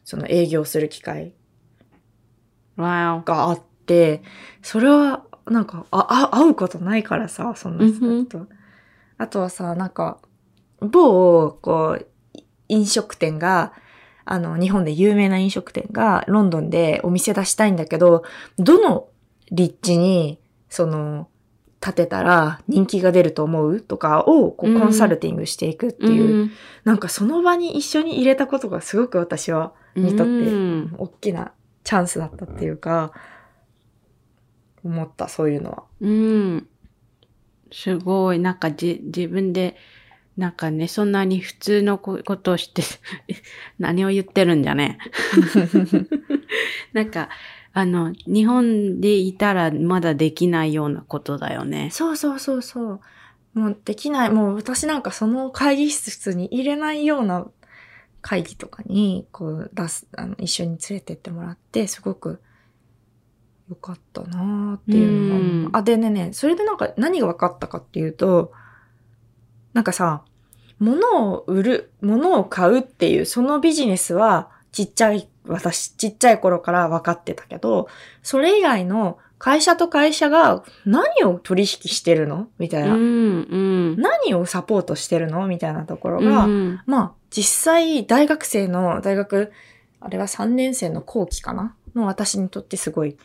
[0.04, 1.34] その営業する機会
[2.78, 4.24] があって、
[4.62, 8.48] それは、なんか、あ、あ、会うことないからさ、そんな人と。
[9.18, 10.20] あとはさ、なんか、
[10.80, 12.08] 某、こう、
[12.70, 13.74] 飲食店が、
[14.26, 18.24] あの、日本で有名な飲食店が、ロンドンでお店出したいんだけど、
[18.58, 19.09] どの
[19.52, 21.30] 立地に、その、
[21.82, 26.10] 建てたら人気が出ると思うとかを、こううんコンサルティングしていくってお。
[26.10, 26.52] いう、ん
[26.84, 33.14] なんかその場に一緒に入れたことがすごく私は、にとってうん大きなチャンスだったっていうか、
[34.84, 35.84] 思った、そういうのは。
[36.02, 36.68] うん。
[37.72, 39.76] すごい、なんかじ、自分で、
[40.38, 42.82] なんかね、そんなに普通のこことをして、
[43.78, 44.98] 何を言ってるんじゃね。
[46.94, 47.30] なんか、
[47.80, 51.90] あの、日本でいたらまだできないようなことだよね。
[51.92, 53.00] そうそうそうそう。
[53.54, 54.30] もうできない。
[54.30, 57.48] もう私なんかその会議室に入れないような
[58.22, 62.42] 会議とかに、こう出す、あの、一緒に連れてってもらって、すごく
[63.70, 68.52] 良かったなーっていうのがうんあ、でねね、それでなんか何が分かったかっていうと、
[69.74, 70.24] なんかさ、
[70.80, 77.88] 物を売る、物を買うっていう、そのビジネスはちっちゃい、私、ちっちゃい頃から分かってたけど、
[78.24, 82.50] それ以外の会社と会社が何を取引してるの？
[82.60, 82.96] みたいうな。
[82.96, 83.96] ん、うん。
[83.98, 85.48] 何をサポートしてるの？
[85.48, 89.52] みたいなところうが、ん、まあ、実際、大学生の、大学、
[90.02, 91.76] あれは3年生の後期かな？
[91.96, 93.18] の私にとってすごい、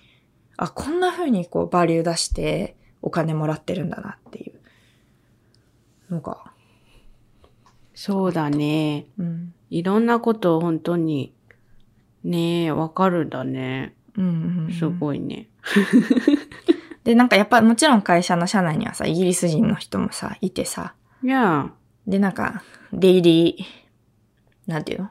[0.56, 6.44] あ、こんな風にこう、バリュー出してお金もらってるんだなっていうのが、
[7.92, 9.06] そうだね。
[9.18, 9.52] うん。
[9.70, 11.33] いろんなことを本当に、
[12.24, 13.94] ねえ、わかるんだね。
[14.16, 15.48] うんうんうんすごいね。
[17.04, 21.70] で、なんかやっぱもちろん会社の社内にはさ、イギリス人の人もさ、いてさ、いや、
[22.06, 25.10] で、なんか、デイリー、なんていうの？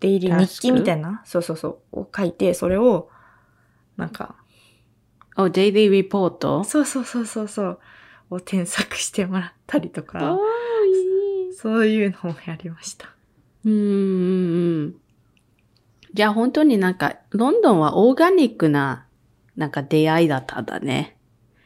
[0.00, 1.22] デイリー日記みたいな？
[1.26, 2.00] そうそうそう。
[2.00, 3.10] を書いて、それを、
[3.96, 4.36] なんか、
[5.36, 7.78] お、デイリーリポートそうそうそうそうそう。
[8.30, 10.38] を添削してもらったりとおか、
[11.54, 13.10] そういうのもやりました。
[13.64, 14.94] うんうんうん。
[16.14, 19.06] じゃあ本当になんか、ロンドンはオーガニックな、
[19.56, 21.16] なんか出会いだったんだね。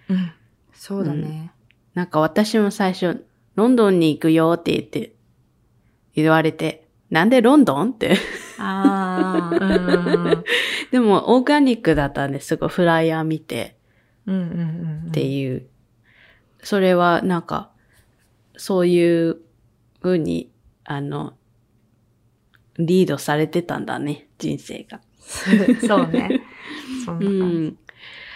[0.09, 0.33] うん。
[0.73, 1.53] そうだね。
[1.95, 5.15] なんか私も最初、ロンドンに行くよって言って、
[6.15, 8.17] 言われて、なんでロンドンって？
[8.59, 9.69] ああ、う
[10.41, 10.45] ん。
[10.91, 13.77] でも、オーガニックだったんですごいフライヤー見て
[14.27, 15.09] うんうんうんうん。
[15.09, 15.67] っていう。
[16.63, 17.71] それはなんか、
[18.57, 19.39] そういう
[20.03, 20.51] 風に、
[20.85, 21.35] あの、
[22.79, 25.01] リードされてたんだね、人生が。
[25.87, 26.43] そうね。
[27.05, 27.69] そんなう感じ。
[27.69, 27.79] ん。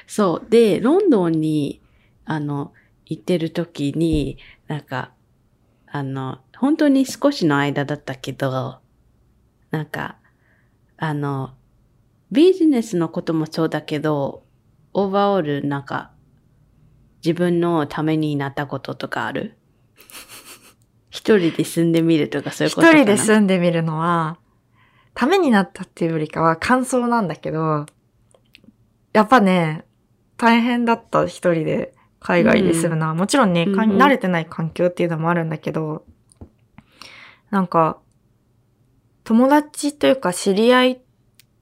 [0.07, 0.51] そう。
[0.51, 1.83] で、ロンドンに、
[2.25, 2.73] あの、
[3.07, 5.13] 行ってる時に、なんか、
[5.87, 8.81] あの、本当に少しの間だったけど、
[9.71, 10.19] なんか、
[10.97, 11.55] あの、
[12.31, 14.45] ビジネスのこともそうだけど、
[14.93, 16.13] オーバーオールなんか、
[17.25, 19.57] 自分のためになったこととかある？
[21.19, 22.99] 一人で住んでみるとかそういう一ことかな？
[23.01, 24.39] 人で住んでみるのは、
[25.15, 27.87] ためになったっていうよりかは感想なんだけど、
[29.13, 29.85] やっぱね、
[30.37, 33.97] 大変だった一人で海外で住むのは、もちろんね、うんうん。
[34.01, 36.05] 慣れてない環境っていうのもあるんだけど、
[37.51, 37.99] なんか、
[39.25, 41.01] 友達というか知り合いっ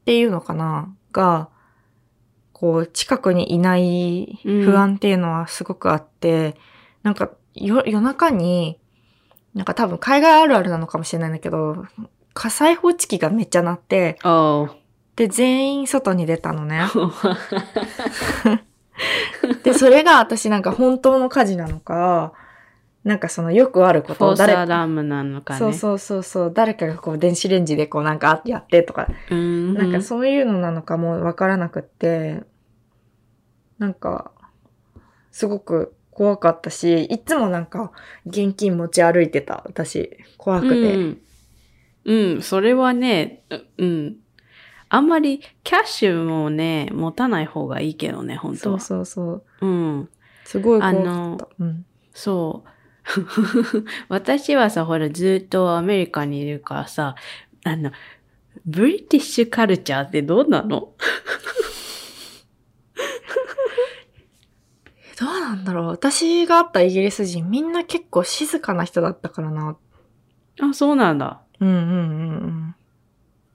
[0.05, 0.95] ていうのかな？
[1.12, 1.49] が、
[2.53, 6.57] こう、近くにいない不安っていうのはすごくあって、
[7.03, 8.79] なんか、よ、夜中に、
[9.57, 11.87] なんか多分海外あるあるなのかもしれないんだけど、
[12.35, 14.69] 火災報知器がめっちゃ鳴って、お
[15.16, 16.83] で、全員外に出たのね。
[19.64, 22.35] で、それが私なんか本当の火事なのか、
[23.03, 25.59] なんかそのよくあることをフォースア誰ラームなのかね。
[25.59, 29.73] そうそうそうそう、誰かがこう電子レンジでこうなんかやってとか、うん。
[29.73, 32.42] なんかそういうのなのかもわからなくって、
[33.79, 34.33] なんか、
[35.33, 37.92] すごく怖かったし、いつもなんか
[38.24, 40.16] 現金持ち歩いてた、私。
[40.38, 40.94] 怖くて。
[40.94, 41.20] うん。
[42.07, 44.16] うん、それはね、ううん。
[44.88, 48.81] あんまりキャッシュもね、持たない方がいいけどね、本当は。
[48.81, 49.66] そうそうそう。
[49.66, 50.09] うん。
[50.44, 51.48] すごい怖かあのった。
[51.59, 51.85] うん。
[52.14, 52.70] そう。
[54.09, 57.14] 私はさ、ほら、ずっとアメリカにいるからさ、
[57.62, 57.90] あの、
[58.64, 60.94] ブリティッシュカルチャーってどうなの？
[65.18, 69.76] どうなんだろう私が会ったイギリス人みんな結構静かな人だったからな。
[70.61, 71.42] あ、そうなんだ。
[71.61, 72.74] うんうんうん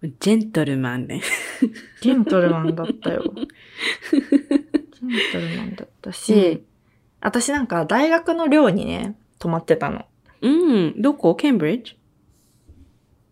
[0.04, 0.16] うん。
[0.20, 1.22] ジェントルマンね。
[2.02, 3.24] ジェントルマンだったよ。
[3.36, 6.66] ジェントルマンだったし、うん
[7.24, 10.06] 私なんか大学の寮にね、泊まってたの。
[10.42, 11.00] うん。
[11.00, 11.36] どこ？
[11.36, 12.00] ケンブリッジ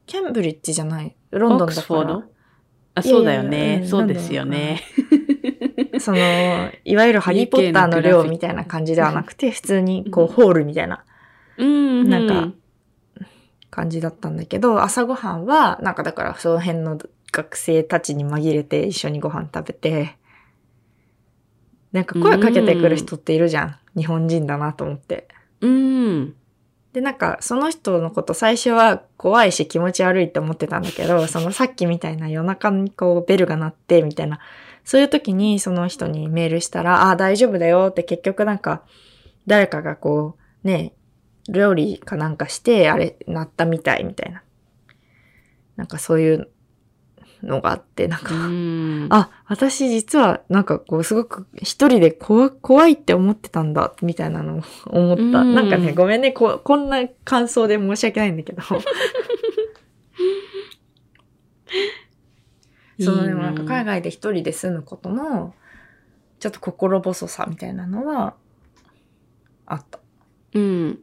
[0.05, 1.15] ケンブリッジじゃない。
[1.31, 2.23] ロンドンだからオックスフォード。
[2.93, 3.79] あ、そうだよね。
[3.81, 4.83] うんそうですよね。
[6.01, 6.17] その、
[6.85, 11.03] いわゆるハリーポッターの寮みたいな感じではなくて、普通にこうホールみたいな
[11.59, 12.09] うん。
[12.09, 12.53] なんか、
[13.69, 16.97] 感じだったんだけど、朝ごはんは、なんかだからその辺の
[17.31, 20.17] 学生たちに紛れて一緒にご飯食べて、
[21.91, 23.75] なんか声かけてくる人っているじゃん。
[23.95, 25.27] 日本人だなと思って。
[25.61, 26.35] うん。
[26.93, 34.39] で、なんかその人のこと最初は怖いし気持ち悪いって思ってたんだけど、そのさっきみたいな夜中にこうベルが鳴ってみたいな、
[34.83, 38.83] そういう時にその人にメールしたら、ああ、大丈夫だよって結局なんか、
[39.47, 40.93] 誰かがこう、ね、
[41.49, 44.43] 料理かなんかして、あれ、鳴ったみたいみたいな。
[45.75, 46.49] なんかそういう
[47.43, 49.07] のがあって、なんか、うん。
[49.09, 54.61] あ、私実はなんかこうすごく一人で怖怖いって思ってたんだ、みたいなのを
[54.91, 55.23] 思った。
[55.23, 58.61] うんなんかね、ごめんねこ、こんな感想で申し訳ないんだけど。
[62.99, 65.53] そのでもなんか海外で一人で住むことの、
[66.39, 68.35] ちょっと心細さみたいなのは、
[69.65, 69.99] あった。
[70.53, 70.63] うん。
[70.63, 70.99] うん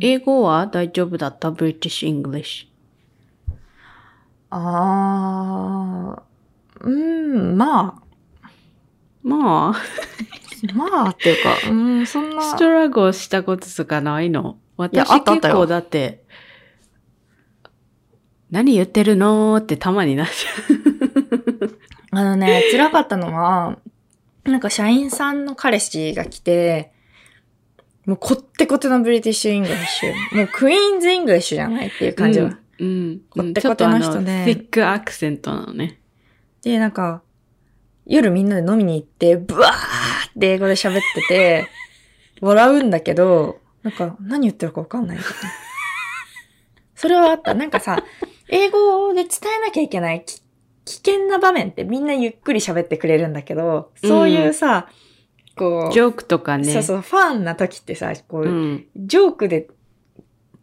[0.00, 2.66] 英語は大丈夫だった ?British English。
[4.50, 8.02] あー、うん、ま
[9.22, 9.74] まあ、あ、
[10.74, 12.42] まあっていうか、うん、そんな。
[12.42, 14.58] ストラゴしたこととかないの？
[14.92, 16.24] や私結構だって、
[18.50, 19.56] 何言ってるの？
[19.58, 20.87] ってたまになっちゃ
[22.18, 23.78] あのね、辛かったのは、
[24.42, 26.90] なんか社員さんの彼氏が来て、
[28.06, 30.36] もうこってこての British English。
[30.36, 32.14] もう Queen's English じゃないっていうう。
[32.14, 32.58] 感じは。
[32.80, 32.88] うん。
[32.88, 33.20] うん。
[33.30, 36.00] こってこての人でちょっとあの thick accent なのね。
[36.62, 37.22] で、なんか、
[38.04, 39.74] 夜みんなで飲みに行って、ブワーっ
[40.40, 41.68] て英語で喋ってて、
[42.40, 45.18] 笑うんだけど、なんか何言ってるかわかんない。
[46.96, 47.54] それはあった。
[47.54, 48.02] なんかさ、
[48.48, 50.42] 英語で伝えなきゃいけないき
[50.88, 54.88] 危険な場面ってみんなゆっくり喋ってくれるんだけど、そういうさ、
[55.54, 56.72] こう、ジョークとかね。
[56.72, 58.86] そうそう、ファンな時ってさ、こう、うん。
[58.96, 59.68] ジョークで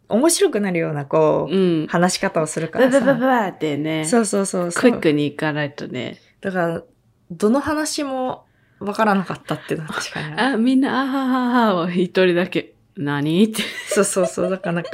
[0.08, 1.86] 面白くなるような、こう、うん。
[1.86, 3.00] 話し方をするかブらさ。
[3.00, 4.04] ブブブーってね。
[4.04, 4.82] そうそうそうそう。
[4.82, 6.18] クイックに行かないとね。
[6.40, 6.82] だから、
[7.30, 8.46] どの話も
[8.80, 12.74] わからなかったっていうのは確かにあみんな、あはははは、一人だけ。
[12.96, 13.44] 何？
[13.44, 13.62] って。
[13.88, 14.50] そうそうそう。
[14.50, 14.90] だからなんか、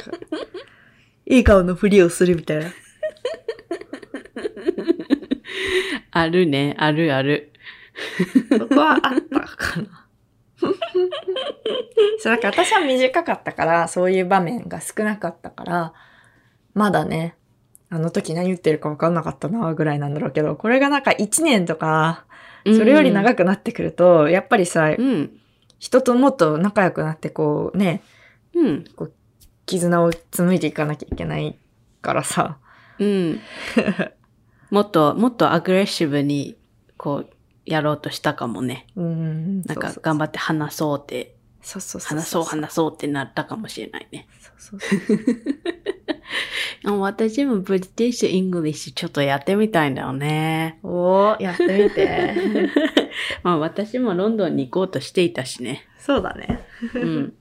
[1.25, 2.65] 笑顔のふりをするみたいな。
[6.13, 6.75] あるね。
[6.77, 7.51] あるある。
[8.57, 10.07] そこはあったかな。
[12.19, 15.93] そう、だから私は短かったから、そういう場面が少なかったから、
[16.73, 17.35] まだね、
[17.89, 22.25] あの時何言ってるか分かんなかったな、ぐらいなんだろうけど、これがなんか1年とか、
[22.65, 25.31] それより長くなってくると、やっぱりさ、うん。
[25.79, 28.01] 人ともっと仲良くなってこうね、
[28.55, 28.85] うん。
[29.65, 31.57] 絆を紡いでいかなきゃいけない
[32.01, 32.57] からさ。
[32.99, 33.41] うん。
[34.73, 36.57] もっと、もっとアグレッシブに、
[36.97, 37.29] こう、
[37.63, 38.87] やろうとしたかもね。
[38.95, 39.61] うん。
[39.61, 42.17] なんか頑張って話そうって、そうそうそう。
[42.17, 44.27] 話そう話そうってなったかもしれないね。
[44.39, 46.95] そうそうそう。
[46.95, 50.79] あ 私も British English ちょっとやってみたいんだよね。
[50.81, 52.71] おー、やってみて。
[53.43, 55.85] まあ私もロンドンに行こうとしていたしね。
[55.99, 56.65] そうだね。
[56.95, 57.33] うん。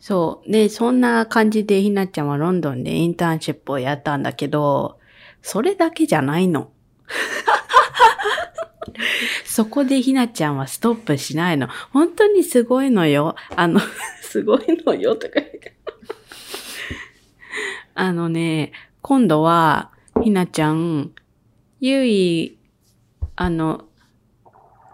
[0.00, 0.50] そう。
[0.50, 4.97] で、そんな感じでひなちゃんはロンドンでインターンシップをやったんだけど、
[5.42, 6.70] それだけじゃないの。
[9.44, 11.68] そこでひなちゃんはストップしないの。
[11.92, 13.34] 本当にすごいのよ。
[13.56, 13.80] あの、
[14.22, 15.76] すごいのよとか言うけど
[17.94, 18.72] あのね、
[19.02, 19.90] 今度は、
[20.22, 21.12] ひなちゃん、
[21.80, 22.58] ゆい、
[23.34, 23.84] あの、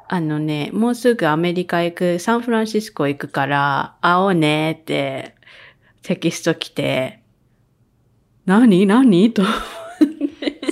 [0.09, 5.35] あのね、もうすぐアメリカ行く、サンフランシスコ行くから、会おうねって、
[6.03, 7.21] テキスト来て、
[8.47, 8.87] 何？
[8.87, 9.33] 何？
[9.33, 9.43] と。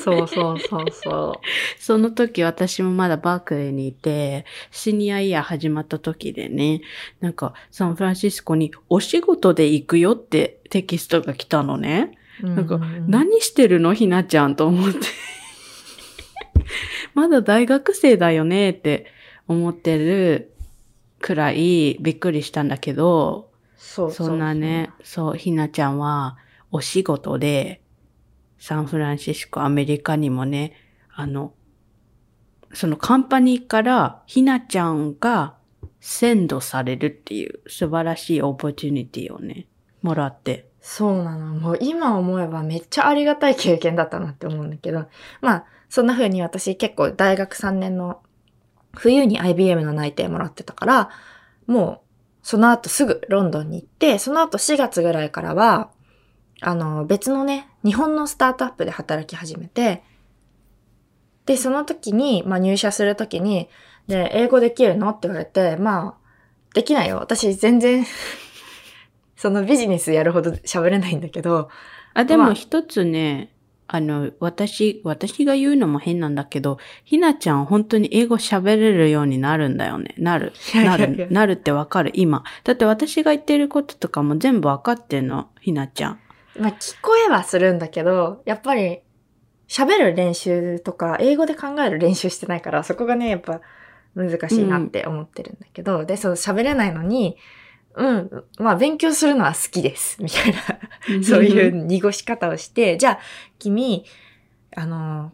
[0.03, 1.40] そうそうそうそ
[1.78, 6.82] その時私もまだバークレーにいて、シニアイヤー始まった時でね、
[7.20, 12.18] なんかサンフランシスコにお仕事で行くよってテキストが来たのね。
[12.42, 12.50] う。
[12.50, 13.94] なんかうう何してるの？
[13.94, 14.98] ひなちゃんと思って。
[17.14, 19.07] まだ大学生だよねって
[19.46, 20.53] 思ってる
[21.20, 26.38] くらいびっくりしたんだけど、そうそうそんなね、そう、ひなちゃんは
[26.70, 27.82] お仕事で
[28.63, 30.73] サンフランシスコ、アメリカにもね、
[31.13, 31.53] あの、
[32.73, 35.57] そのカンパニーからひなちゃんが
[35.99, 39.67] センドされるっていう素晴らしいオポチュニティをね、
[40.01, 40.69] もらって。
[40.81, 41.55] そうなの。
[41.57, 45.07] もう今思えばめっちゃありがたい経験だったなって思うんだけど、
[45.41, 48.23] まあ、そんな風に私結構大学3年の
[48.95, 51.11] 冬に IBM の内定もらってたから、
[51.67, 52.05] も
[52.45, 55.91] うその後すぐロンドンに行って、その後4月ぐらいからは、
[56.61, 60.03] あの別のね、日本のスタートアップで働き始めて、
[61.47, 63.68] で、その時に、まあ入社する時に、
[64.07, 65.11] で、英語できるの？
[65.11, 66.22] って言われて、まあ、
[66.74, 67.18] できないよ。
[67.18, 68.05] 私全然
[69.37, 71.68] そのビジネスやるほど喋れないんだけど、
[72.14, 73.53] あ、でまあも一つね、
[73.95, 80.14] あの、私、私が言うのも変なんだけど、ひなちゃん本当に英語喋れるようになるんだよね。
[80.16, 80.53] なる。
[80.74, 81.28] なる。
[81.30, 82.43] なるってわかる、今。
[82.64, 86.20] だって私が言ってることとかも全部わかってんの、ひなちゃん。
[86.59, 89.00] まあ聞こえはするんだけど、やっぱり
[89.68, 93.61] 喋る練習とか、英語で考える練習してないから、そこがね、やっぱ
[94.14, 97.36] 難しいなって思ってるんだけど、で、そう喋れないのに、
[97.94, 103.18] うん、まあ勉強するのは好きです、みたいな、そういう濁し方をして、じゃあ、
[103.59, 104.05] 君、
[104.76, 105.32] あの、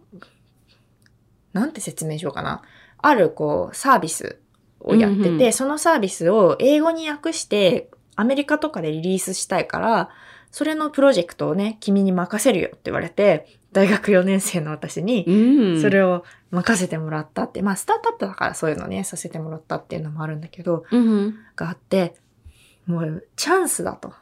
[1.52, 2.62] なんて説明しようかな。
[2.98, 4.40] ある、こう、サービス
[4.80, 5.52] をやってて、うんうん。
[5.52, 10.10] そのサービスを英語に訳して、アメリカとかでリリースしたいから、
[10.50, 15.80] それのプロジェクトをね、君に任せるよって言われて、大学4年生の私に、うん。
[15.82, 21.34] それを任せてもらったって、まあ、スタートアップだからそういうのね、させてもらったっていうのもあるんだけど、うん。
[21.54, 22.14] があって、
[22.86, 24.14] もうチャンスだと。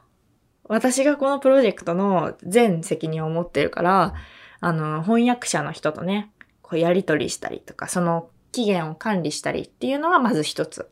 [0.64, 4.14] 私がこのプロジェクトの全責任を持ってるから、
[4.60, 10.90] あの、翻訳者の人とね、こうやり取りしたりとか、その期限を管理したりっていうのがまず一つ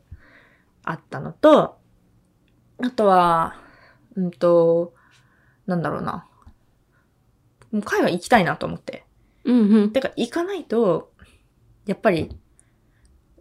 [0.83, 1.77] あったのと、
[2.81, 3.59] あとは、
[4.15, 4.93] うんと、
[5.67, 6.27] なんだろうな。
[7.71, 9.05] もう海外行きたいなと思って。
[9.43, 9.91] うんうん。
[9.91, 11.11] てか、行かないと、
[11.85, 12.35] やっぱり、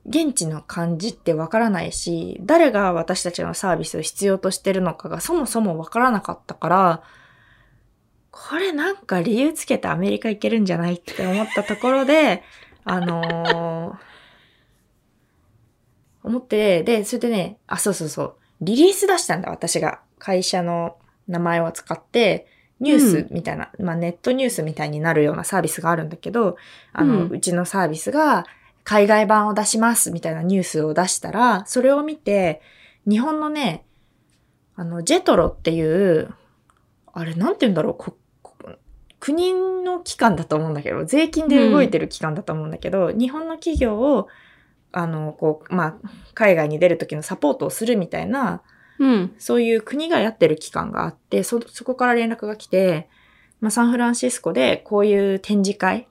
[0.07, 7.03] 現地の感じってわからないし、誰が私たちのサービスを必要としてるのかがそもそもわからなかったから、
[8.31, 12.43] これなんか理由つけてアメリカ行けるんじゃないって思ったところで、
[12.85, 14.15] あのー
[16.25, 20.01] 思って、で、それでね、あ、そうそうそう、リリース出したんだ、私が。
[20.19, 20.97] 会社の
[21.29, 22.47] 名前を使って、
[22.81, 26.57] ニュースみたいな、まあネットニュースみたいになるようなサービスがあるんだけど、
[26.93, 27.31] あの、うん。
[27.31, 28.45] うちのサービスが
[28.83, 32.61] 海外版を出しますみたいなニュースを出したら、それを見て、
[33.09, 33.85] 日本のね、
[34.77, 36.35] あの、ジェトロっていう、
[37.13, 38.57] あれなんて言うんだろう、ここ
[39.21, 44.29] 国の機関だと思うんだけど、税金で動いてる機関だと思うんだけど、日本の企業を、
[44.93, 48.63] あの、こう、まあ、海外に出る時のサポートをするみたいな、
[48.99, 49.35] うん。
[49.39, 53.09] そういう国がやってる機関があって、そ、そこから連絡が来て、
[53.61, 56.07] まあ、サンフランシスコでこういう展示会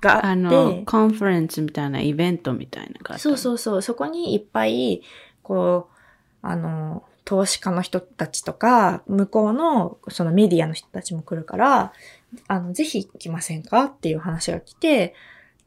[0.00, 3.22] があって、あの、コンファレンスみたいなイベントみたいな感じ。
[3.22, 5.02] そうそうそう、そこにいっぱい、
[5.42, 5.96] こう、
[6.42, 11.92] あの、投資家の人たちとか、向こうの、そのメディアの人たちも来るから、
[12.48, 15.14] あの、ぜひ行きませんかっていう話が来て、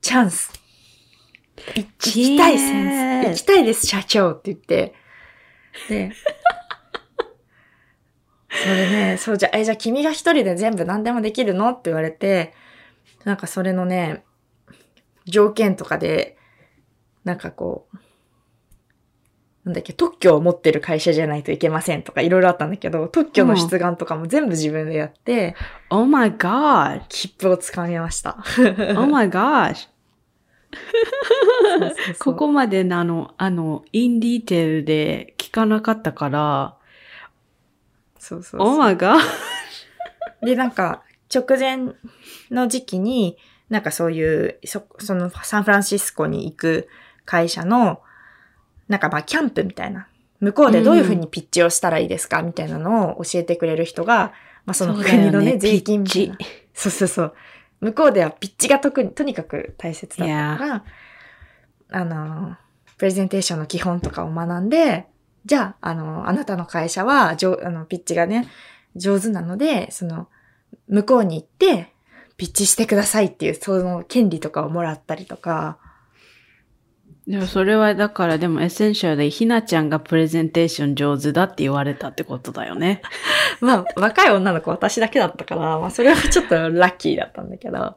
[0.01, 0.51] チャンス。
[1.75, 3.29] い行きたい先生。
[3.29, 4.93] 行きたいです、社長って言って。
[5.89, 6.11] で、
[8.49, 12.53] それね、そうじゃ、え、じゃあ君が一人で全部何でもできるのって言われて、
[13.23, 14.23] なんかそれのね、
[15.25, 16.37] 条件とかで、
[17.23, 17.97] なんかこう、
[19.65, 25.55] なんだっけ、特許を持ってる会社じゃないといけませんとかいろいろあったんだけど、特許の出願とかも全部自分でやって、
[25.89, 27.03] Oh my god!
[27.07, 28.43] 切符をつかみました。
[28.97, 29.87] Oh my gosh!
[32.19, 36.77] ここまでのあの、あの、インディテールで聞かなかったから、
[38.19, 39.19] そうそうそう Oh my god!
[40.43, 41.03] で、なんか、
[41.33, 41.93] 直前
[42.51, 43.37] の時期に、
[43.69, 46.87] なんかそういう、そ、そのサンフランシスコに行く
[47.25, 48.01] 会社の、
[48.87, 50.07] なんかまあキャンプみたいな。
[50.39, 54.33] 向こうでどういうふうにピッチをしたらいいですかみたいなのを教えてくれる人が、
[54.65, 57.33] まあその国のね、税金みたいなピッそうそうそう。
[57.83, 60.83] 向こうではピッチが特に、とにかく大切だったから、
[61.91, 62.55] あの、
[62.97, 65.07] プレゼンテーションの基本とかを学んで、
[65.45, 68.47] じゃあ、あの、あなたの会社は、上あの、ピッチがね、
[68.95, 70.29] 上手なので、その、
[70.87, 71.91] 向こうに行って、
[72.37, 75.77] ピッチしてくださいっていう、その権利とかをもらったりとか、
[77.27, 83.01] でもそれはだからでも essential でひなちゃんがプレゼンテーション上手だって言われたってことだよね。
[83.61, 87.95] まあ、若い女の子私だけだったから、まあ、それはちょっとラッキーだったんだけど、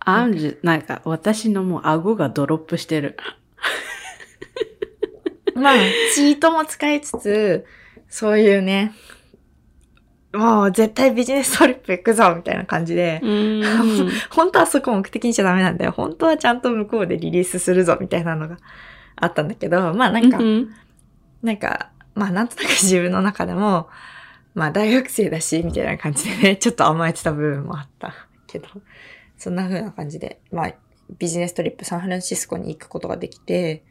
[0.00, 3.16] あんじ、なんか私のもう顎が drop してる。
[5.54, 5.74] まあ、
[6.14, 7.64] チートも使いつつ、
[8.08, 8.92] そういうね、
[10.32, 13.20] もう絶対ビジネストリップ行くぞみたいな感じで。
[14.30, 15.92] 本当はそこ目的にしちゃダメなんだよ。
[15.92, 18.58] 本当はちゃんと向こうでリリースするぞみたいなのが
[19.16, 20.68] あったんだけど、まあなんか、うん
[21.42, 23.88] なんか、まあなんとなく自分の中でも、
[24.54, 28.14] まあ大学生だし、みたいな感じでね、 ちょっと甘えてた部分もあった
[28.46, 28.68] けど、
[29.38, 30.74] そんな風な感じで、まあ
[31.18, 33.84] ビジネストリップサンフランシスコに行くことができて、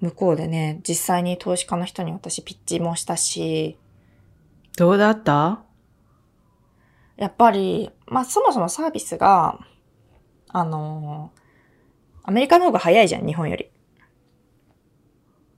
[0.00, 3.78] 向こうでね、実際に投資家の人に私ピッチもしたし、
[4.76, 5.64] どうだった？
[7.16, 9.58] やっぱり、まあそもそもサービスが、
[10.48, 11.32] あの
[12.22, 13.70] アメリカの方が早いじゃん、日本より。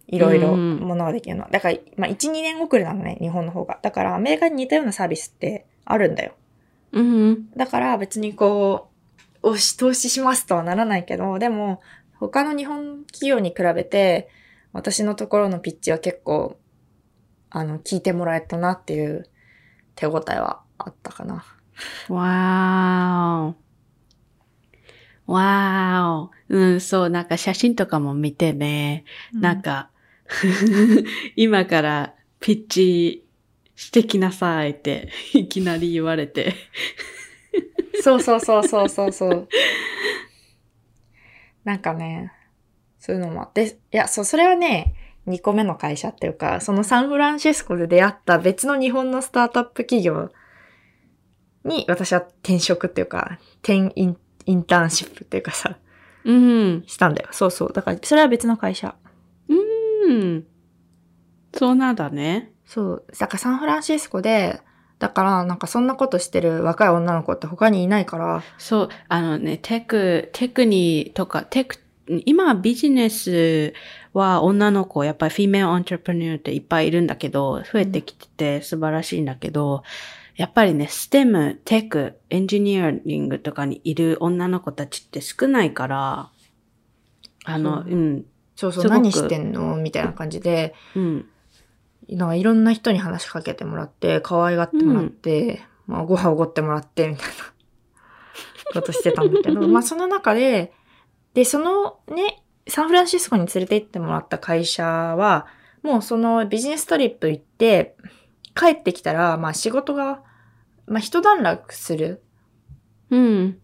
[0.09, 1.49] いろいろうんものができるの。
[1.51, 3.79] だから、まあ1、2年遅れなのね、日本の方が。
[3.81, 6.35] だからアメリカに似たようなサービスってあるんだよ。
[6.93, 7.51] うん。
[7.57, 8.89] だから別にこ
[9.43, 11.81] う、押し投資しますとはならないけど、でも、
[12.19, 14.29] 他の日本企業に比べて、
[14.73, 16.59] 私のところのピッチは結構、
[17.55, 19.29] あの、聞いてもらえたなっていう
[19.95, 21.45] 手応えはあったかな。
[22.09, 25.33] わーお。
[25.35, 26.57] わーお。
[26.57, 29.91] うん、そう、なんか写真とかも見てね、なんか、
[31.37, 33.27] 今からピッチ
[33.77, 36.55] してきなさいっていきなり言われて。
[38.03, 39.49] そうそうそうそうそうそう。
[41.65, 42.33] なんかね、
[42.99, 44.95] そういうのもあって、いや、そう、それはね、
[45.27, 50.31] 2個目の会社っていうか、そのサンフランシスコで出会った別の日本のスタートアップ企業
[51.65, 54.17] に私は転職っていうか、転イン
[54.47, 55.77] インターンシップっていうかさ、
[56.25, 56.85] うん。
[56.87, 57.29] したんだよ。
[57.33, 57.73] そうそう。
[57.73, 58.95] だから、それは別の会社。
[59.49, 60.45] うん。
[61.55, 62.53] そうなんだね。
[62.65, 63.05] そう。
[63.19, 64.61] だからサンフランシスコで、
[64.99, 71.77] だからなんかそんなことしてる若い女の子って他にいないから、そう、あのね、テク、テクニとか、テク、
[72.27, 73.75] 今ビジネス
[74.13, 79.83] は女の子、やっぱりフィメアアントレプニューっていっぱいいるんだけど、増えてきてて素晴らしいんだけど、
[80.37, 86.31] やっぱりね、ステム、テク、エンジニアリングとかにいる女の子たちって少ないから、
[87.45, 87.93] あの、そう。
[87.93, 88.25] うん、
[88.57, 89.77] そうそう、何してんの？
[89.77, 91.27] みたいな感じで、うん、
[92.09, 97.35] なんかいろんな人に話しかけてもらって、可愛がってもらって、まあご飯おごってもらって、みたいな
[98.73, 100.73] ことしてたんだけど、 まあその中で、
[101.35, 105.47] で、そのね、サンフランシスコに連れて行ってもらった会社は、
[105.83, 107.97] もうそのビジネストリップ行って、
[108.55, 110.23] 帰ってきたら、まあ仕事が、
[110.87, 112.23] まあ一段落する、
[113.11, 113.59] うん、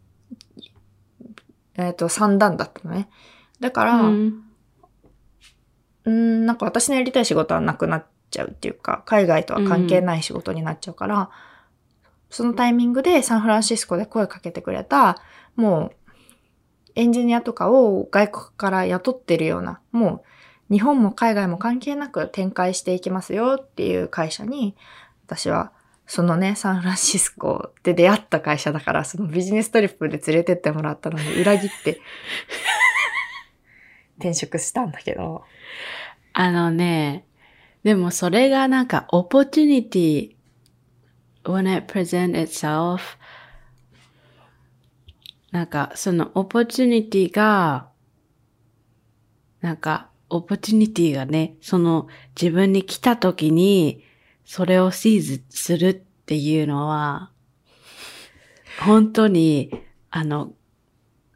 [1.77, 3.09] えっ、と三段だったのね。
[3.61, 4.45] だから、うん、
[6.05, 11.31] うーん、なんか私のやりたい仕事はなくなっちゃうっていうか、海外とは関係ない仕事になっちゃうから、
[12.31, 15.23] そのタイミングでサンフランシスコで声かけてくれた、
[15.57, 15.93] もう、
[16.99, 20.25] エンジニアとかを外国から雇ってるような、も
[20.69, 24.75] う、日本も海外も関係なく展開していきますよっていう会社に、
[25.25, 25.71] 私は、
[26.09, 32.01] そのね、サンフランシスコで出会った会社だから、そのビジネストリップで連れてってもらったのに裏切って、
[34.19, 35.45] 転職したんだけど、
[36.33, 37.27] あのね、
[37.85, 40.35] でもそれがなんか、opportunity
[41.45, 43.18] when it present itself
[45.51, 47.89] なんか、その opportunity が、
[49.61, 52.09] なんか、opportunity がね、その
[52.41, 54.05] 自分に来た時に、
[54.45, 57.31] それをシーズするっていうのは、
[58.85, 59.71] 本当に、
[60.11, 60.53] あの、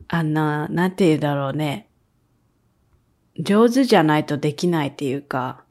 [0.08, 1.88] あんな、なんて言うだろうね。
[3.38, 5.64] 上手じゃないとできないっていうか、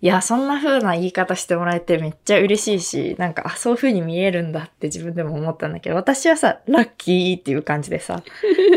[0.00, 8.22] いや、そんな風な言い方してもらえてめっちゃ嬉しいし、なんか、あ、そういう風に見えるんだって自分でも思ったんだけど、私はさ、ラッキーっていう感じでさ、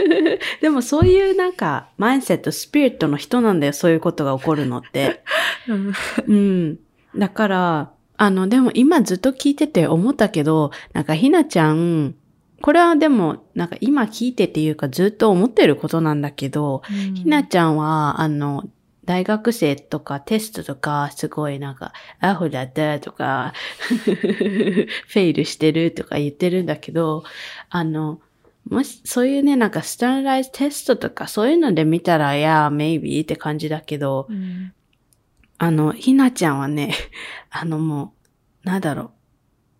[0.61, 5.23] でもそういうなんか、マインセット、スピリットの人なんだよ、そういうことが起こるのって。
[6.27, 6.79] うん。
[7.15, 12.15] だから、あの、でも今ずっと聞いてて思ったけど、なんかひなちゃん、
[12.61, 16.81] これはでも、なんか今聞いてっていうかずっと思ってることなんだけど、
[17.13, 18.63] ひなちゃんは、あの、
[19.07, 23.53] 大学生とかテストとか、すごいなんか、アホだったとか、
[23.87, 27.23] フェイルしてるとか言ってるんだけど、
[27.69, 28.19] あの、
[28.69, 34.73] もし、そういうね、なんかスタンダライズテストとかそういうので見たら、いや、maybe って感じだけど、うん
[35.59, 36.93] あの、ひなちゃんはね、
[37.49, 38.13] あのも
[38.63, 39.11] う、なんだろ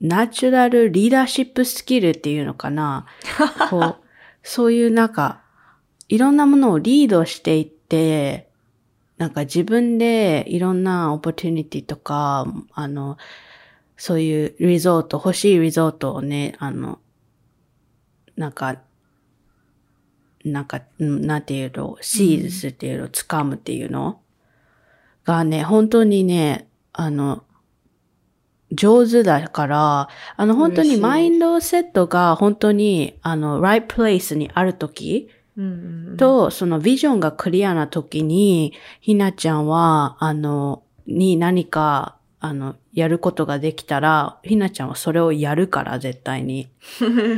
[0.02, 3.06] う、ナチュラルリーダーシップスキルっていうのかな。
[3.70, 3.96] こう、
[4.42, 5.42] そういうなんか、
[6.08, 8.47] いろんなものをリードしていって、
[9.18, 13.18] なんか自分でいろんなオポチュニティとか、あの、
[13.96, 17.00] そういうリゾート、欲しいリゾートをね、あの、
[18.36, 18.80] なんか、
[20.46, 24.22] なんか、うんなんていうの、シーズっていうのを掴むっていうの？
[25.26, 27.44] がね、本当にね、あの、
[28.72, 46.70] 上手だから、あの本当にマインドセットが本当に、あの、right place にあるとき、うんうんうん、と、そのビジョンがクリアな時に、ひなちゃんは、あの、に何か、あの、やることができたら、ひなちゃんはそれをやるから、絶対に。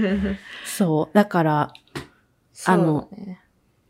[0.66, 1.16] そう。
[1.16, 1.74] だから、
[2.66, 3.40] あのね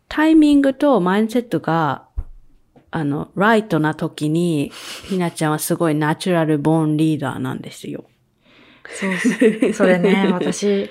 [0.07, 2.07] タイミングとマインドセットが、
[2.91, 4.71] あの、ライトな時に、
[5.07, 8.05] ひなちゃんはすごいナチュラルボーンリーダーなんですよ。
[8.87, 9.73] そう。
[9.73, 10.89] それね、私、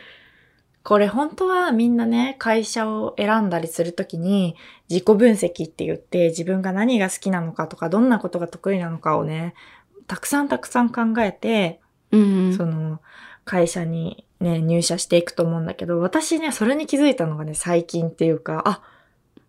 [0.82, 4.56] これ本当はみんなね、会社を選んだりするときに、
[4.88, 9.54] 自己分析って言って、自分が何が好きなのかとか、どんなことが得意なのかをね、
[10.06, 12.54] たくさんたくさん考えて、うん。
[12.56, 13.00] その、
[13.44, 18.82] 会社にね、入社していくと思うんだけど、私ね、それに気づいたのがね、最近っていうか、あ、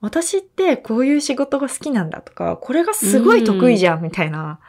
[0.01, 4.59] 私ってこういう仕事が好きなんだとか、これがすごい得意じゃんみたいな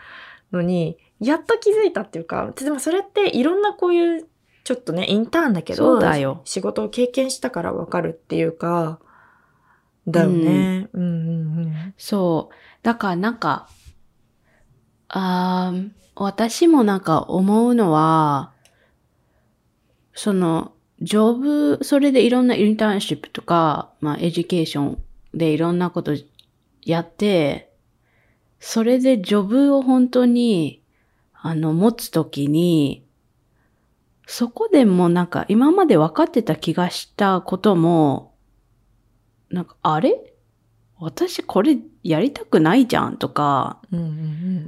[0.52, 4.26] のに、やっと気づいたっていうか、でもそれっていろんなこういう、
[4.64, 9.00] ちょっとね、インターンだけど、そうだよ仕事を経験したからわかるっていうか、
[10.06, 10.88] だよね。
[10.92, 11.94] うん、うん、うん。
[11.96, 12.54] そう。
[12.82, 13.68] だからなんか、
[15.08, 18.52] あー私もなんか思うのは、
[20.14, 25.02] その、 job、それでいろんなインターンシップとか、まあ、 education
[25.32, 26.12] でいろんなこと
[26.82, 27.72] やって、
[28.58, 30.82] それで job を本当に、
[31.32, 33.02] あの、持つときに、
[34.32, 38.36] そこでもなんか今まで分かってた気がしたことも、
[39.50, 40.34] なんか、あれ？
[41.00, 44.12] 私これやりたくないじゃんとか、うん、うん、うん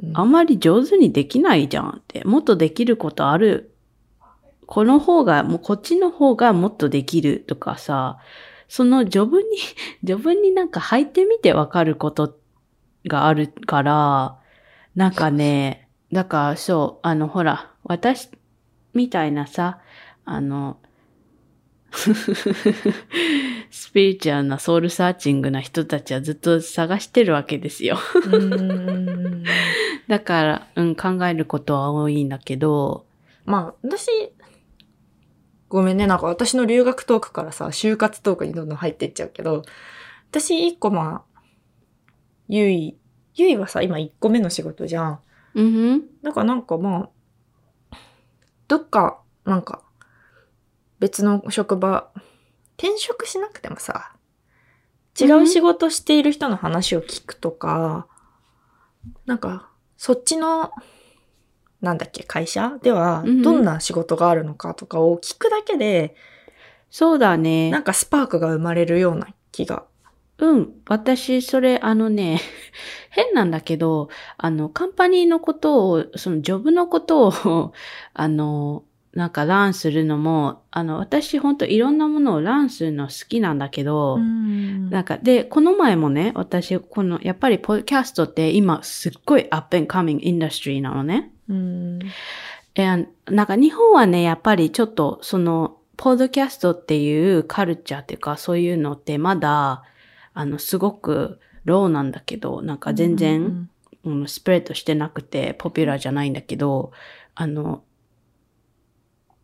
[0.02, 0.12] うん。
[0.14, 3.72] あんまり上手にできないじゃんって、もっとできることある。
[4.66, 8.18] この方が、もうこっちの方がもっとできるとかさ、
[8.66, 9.48] そのジョブに、
[10.02, 12.36] ジョブになんか入ってみてわかること
[13.06, 14.38] があるから、
[14.96, 18.28] なんかね、だからそう、あのほら、私
[18.95, 19.80] みたいなさ、
[20.24, 20.78] あの、
[23.70, 27.99] スピリチュアルなソウルサーチングな人たちはずっと探してるわけですよ。
[30.09, 33.07] だから、うん、考えることは多いんだけど、
[33.45, 34.09] まあ、私、
[35.68, 39.62] ごめんね、なんか私の留学トークからさ、就活トークにどんどん入っていっちゃうけど、
[40.30, 41.40] 私一個まあ、
[42.49, 42.97] ゆい、
[43.34, 45.20] ゆいはさ、今一個目の仕事じゃん。
[45.55, 47.09] うん、だからなんかまあ、
[48.68, 49.82] どっか、なんか、
[50.98, 52.10] 別の職場、
[52.76, 54.12] 転職しなくてもさ、
[55.20, 58.06] 違う仕事している人の話を聞くとか、
[59.26, 60.72] なんか、そっちの、
[61.80, 66.14] なんだっけ、会社ではうんうん、どんな仕事があるのかとかを聞くだけで、
[66.90, 67.70] そうだね。
[67.70, 69.84] なんかスパークが生まれるような気が。
[70.39, 70.72] うん。
[70.87, 72.41] 私、それ、あのね、
[73.11, 74.09] 変なんだけど、
[74.39, 77.72] あの、カンパニーのことを、その、ジョブのことを、
[78.14, 91.30] あの、なんか、ランするのも、あの、私、本当いろんなものをランするの好きなんだけど、んなんか、で、この前もね、私、この、やっぱり、ポッドキャストって今、すっごいアップ and coming インダストリーなのね。
[91.49, 91.99] うん。
[92.74, 99.85] えーなんか日本はね、やっぱりちょっとその、ポッドキャストっていうカルチャーっていうかそういうのってまだ、
[100.35, 103.68] あの、すごくローなんだけど、なんか全然、うん
[104.26, 106.91] スプレッドしてなくてポピュラーじゃないんだけど、
[107.37, 107.85] あの、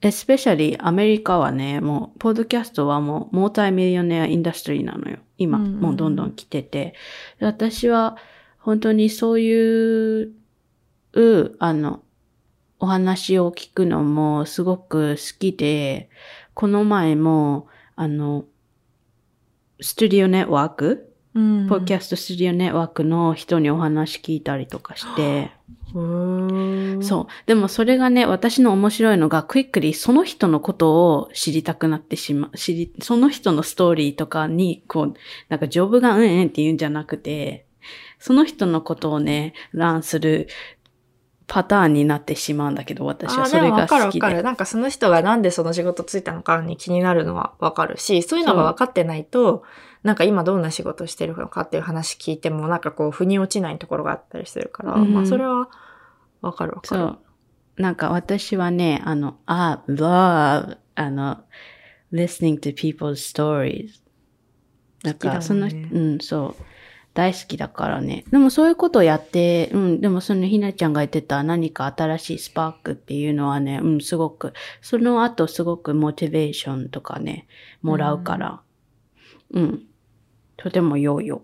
[0.00, 5.18] especially アメリカはね、もう、ポッドキャストはもう、モータイミリオネアインダストリーなのよ。
[5.38, 6.94] 今、うんうんうんもうどんどん来てて。
[7.40, 8.16] で私は、
[8.58, 10.32] 本当にそういう、
[11.14, 12.02] うあの、
[12.80, 16.10] お話を聞くのもすごく好きで、
[16.54, 17.66] この前も、
[17.96, 18.44] あの、
[19.80, 21.68] スタジオネットワーク、うん。
[21.68, 25.52] ポッドキャストスタジオネットワークの人にお話聞いたりとかして、
[25.92, 27.26] そう。
[27.46, 32.58] でもそれがね、私の面白いのが、クイックリその人のことを知りたくなってしまう。
[32.58, 35.14] 知り、その人のストーリーとかに、こう、
[35.48, 37.66] なんかジョブがうんうんって言うんじゃなくて、
[38.18, 40.48] その人のことをね、ランする
[41.48, 43.82] パターンになってしまうんだけど、私はそれが好きで。
[43.82, 44.42] わかるわかる。
[44.42, 49.64] なんかその人がなんでその仕事ついたのかに気になるのはわかるし、そういうのが分かってないと、
[50.02, 55.70] なんか今どんな仕事してるのかっていう話聞いても、なんかこう、腑に落ちないところがあったりするから、うんまあそれは
[56.42, 57.00] わかるわかる。
[57.02, 57.18] そう。
[57.82, 61.44] なんか私はね、あの、あ、love, あの、
[62.12, 64.02] listening to people's stories.
[65.02, 66.62] なんか、その、うん、そう。
[67.18, 68.22] 大好きだからね。
[68.30, 74.52] でもそういうことをやって、うん、でもそのひなちゃんが言ってた何か新しいスパークっていうのはね、うん、すごく、
[74.82, 77.48] その後すごくモチベーションとかね、
[77.82, 78.60] もらうから、
[79.50, 79.82] うん、
[80.56, 81.42] とても良いよ。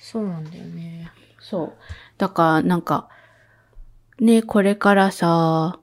[0.00, 1.08] そうなんだよね。
[1.38, 1.72] そう。
[2.18, 3.08] だから、なんか、
[4.18, 5.78] ね、これからさ、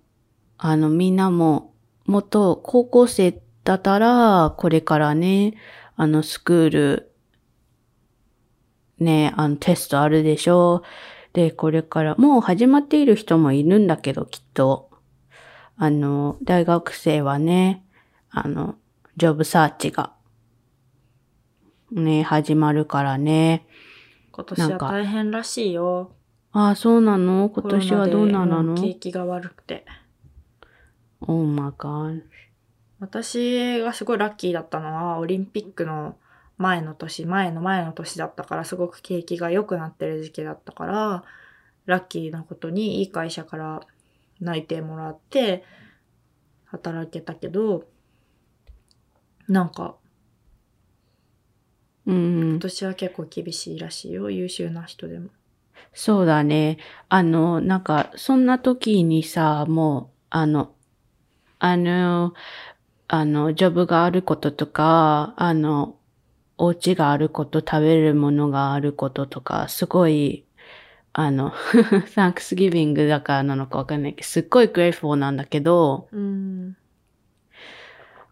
[0.58, 1.74] あの、みんなも、
[2.06, 5.54] もっと高校生だったら、これからね、
[5.96, 7.09] あの、スクール、
[9.00, 10.84] ね、あの、テストあるでしょ？
[11.34, 14.90] で、これから、もう始まっている人もいるんだけど、きっと。
[15.78, 17.86] あの、大学生はね、
[18.30, 18.76] あの、
[19.16, 20.14] ジョブサーチが、
[21.92, 23.66] ね、始まるからね。
[24.32, 26.12] 今年は大変らしいよ。
[26.52, 27.50] ああ、そうなの？
[27.50, 28.76] 今年はどうなの？
[28.76, 29.86] 景気が悪くて。
[31.22, 32.24] ?Oh my god.
[33.00, 36.16] 私がすごいラッキーだったのは、オリンピックの
[36.60, 41.24] 前の年、前の前の年だったから、すごく景気が良くなってる時期だったから、
[41.86, 43.80] ラッキーなことにいい会社から
[44.42, 45.64] 内定もらって、
[46.66, 47.86] 働けたけど、
[49.48, 49.96] なんか、
[52.06, 52.60] うん今。
[52.60, 55.30] 年は結構厳しいらしいよ、優秀な人でも。
[55.94, 56.78] そうだね。
[57.08, 60.74] あの、なんか、そんな時にさ、もう、あの、
[61.60, 62.34] あの、
[63.08, 65.99] あの、ジョブがあることとか、あの、
[66.62, 70.46] お家があること、食べるものがあることとか、すごい、
[71.14, 71.52] あの、
[72.14, 76.76] Thanksgiving だからなのかわかんないけど、すっごい grateful なんだけど、うん。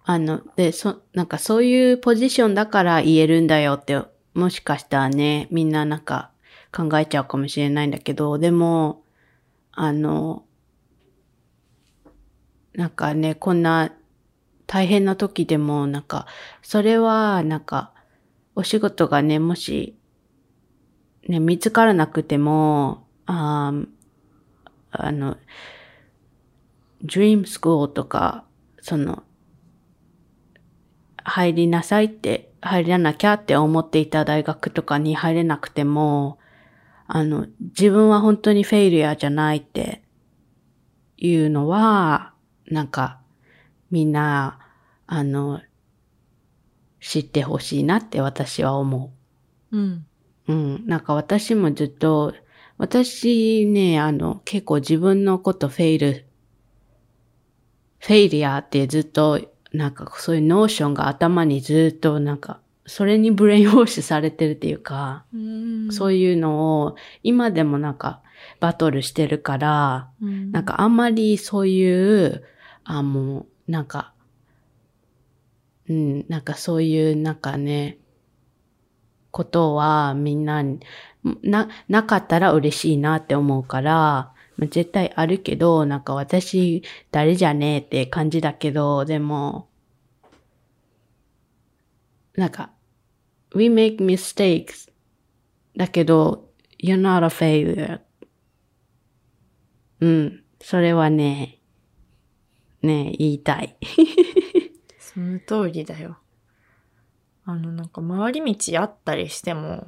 [0.03, 4.01] あの、で、そ、なんかそういうポジションだから言えるんだよって、
[4.33, 6.31] もしかしたらね、みんななんか
[6.75, 9.03] 考えちゃうかもしれないんだけど、でも、
[9.71, 10.43] あの、
[12.73, 13.93] なんかね、こんな
[14.65, 16.27] 大変な時でも、なんか、
[16.61, 17.93] それは、なんか、
[18.57, 19.95] お仕事がね、もし、
[21.27, 23.71] ね、見つからなくても、あ
[24.89, 25.37] あの、
[27.05, 28.45] Dream School とか、
[28.81, 29.21] その、
[31.17, 36.39] 入りなさいって、入らなきゃって思っていた大学とかに入れなくても、
[37.05, 40.01] あの、自分は本当にフェイリアじゃないって
[41.17, 42.33] いうのは、
[42.65, 43.19] なんか、
[43.91, 44.57] みんな、
[45.05, 45.61] あの、
[47.07, 49.13] 知ってほしいなって私は思
[49.71, 50.05] うん。
[50.47, 50.53] う。
[50.53, 50.87] うん。
[50.87, 52.33] なんか私もずっと、
[52.77, 56.25] 私ね、あの、結構自分のことフェイル、
[57.99, 59.39] フェイリアってずっと、
[59.71, 68.21] なんかそういう notion が頭にずっとなんか、それに brainwash されてるっていうか、うんそういうのを今でもなんか
[68.59, 72.43] バトルしてるから、うんなんかあんまりそういう、
[72.83, 74.13] あ、もう、なんか、
[75.89, 77.97] うん、なんかそういう、なんかね、
[79.31, 80.63] ことはみんな、
[81.43, 89.69] な、なかったら嬉しいなって思うから、絶対あるけど、なんか私、誰じゃねえって感じだけど、でも、
[92.35, 92.71] なんか、
[93.55, 94.91] we make mistakes
[95.75, 96.49] だけど、
[96.83, 98.01] you're not a failure.
[99.99, 100.43] うん。
[100.61, 101.59] それはね、
[102.81, 103.77] ね言いたい。
[105.17, 106.15] その通りだよ。
[107.43, 109.87] あの、なんか回り道あったりしても、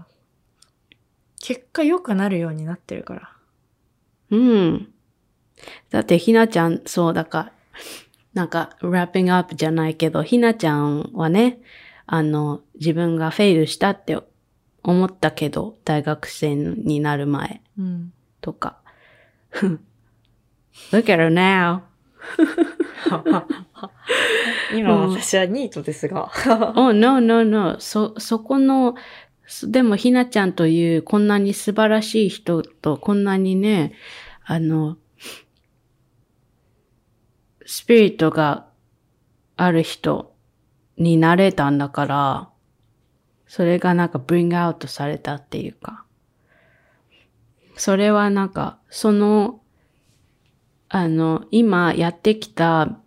[1.40, 3.30] 結果良くなるようになってるから。
[4.32, 4.92] うん。
[5.92, 7.54] だってひなちゃん、そうだから、
[8.34, 11.60] なんか、ラッピングアップじゃないけど、ひなちゃんはね、
[12.08, 14.18] あの、自分がフェイルしたって
[14.82, 18.14] 思ったけど、大学生になる前うん。
[18.42, 18.80] とか。
[20.92, 21.82] Look at her now.
[24.74, 26.32] 今うん私はニートですが。
[26.76, 27.80] oh, no, no, no.
[27.80, 28.96] そ、そこの、
[29.46, 33.94] そでもひなちゃんというこんなに素晴らしい人とこんなにね、
[34.46, 34.98] あの、
[37.66, 38.68] スピリットが
[39.56, 40.36] ある人
[40.98, 42.50] になれたんだから、
[43.48, 46.06] それがなんかブリングアウトされたっていうか、
[47.76, 49.62] それはなんか、その
[50.90, 53.00] あの、今やってきた、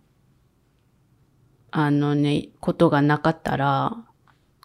[1.75, 3.97] あのね、ことがなかったら、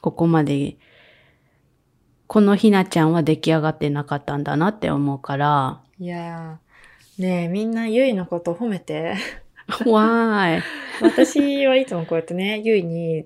[0.02, 0.76] ここまで、
[2.26, 9.14] このひなちゃんは出来上がってなかったんだなって思うから、いやー、ねえ、みんなゆいのこと褒めて。
[9.86, 10.61] why?
[11.00, 13.24] 私はいつもこうやってね、ゆいに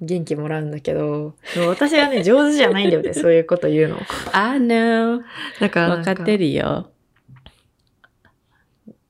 [0.00, 1.34] 元気もらうんだけど、
[1.68, 3.98] 私はね、上手じゃないんだよね、 そういうこと言うの。
[4.32, 5.22] I know.
[5.58, 6.88] だからわかってるよ。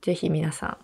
[0.01, 0.77] ぜひ皆さん、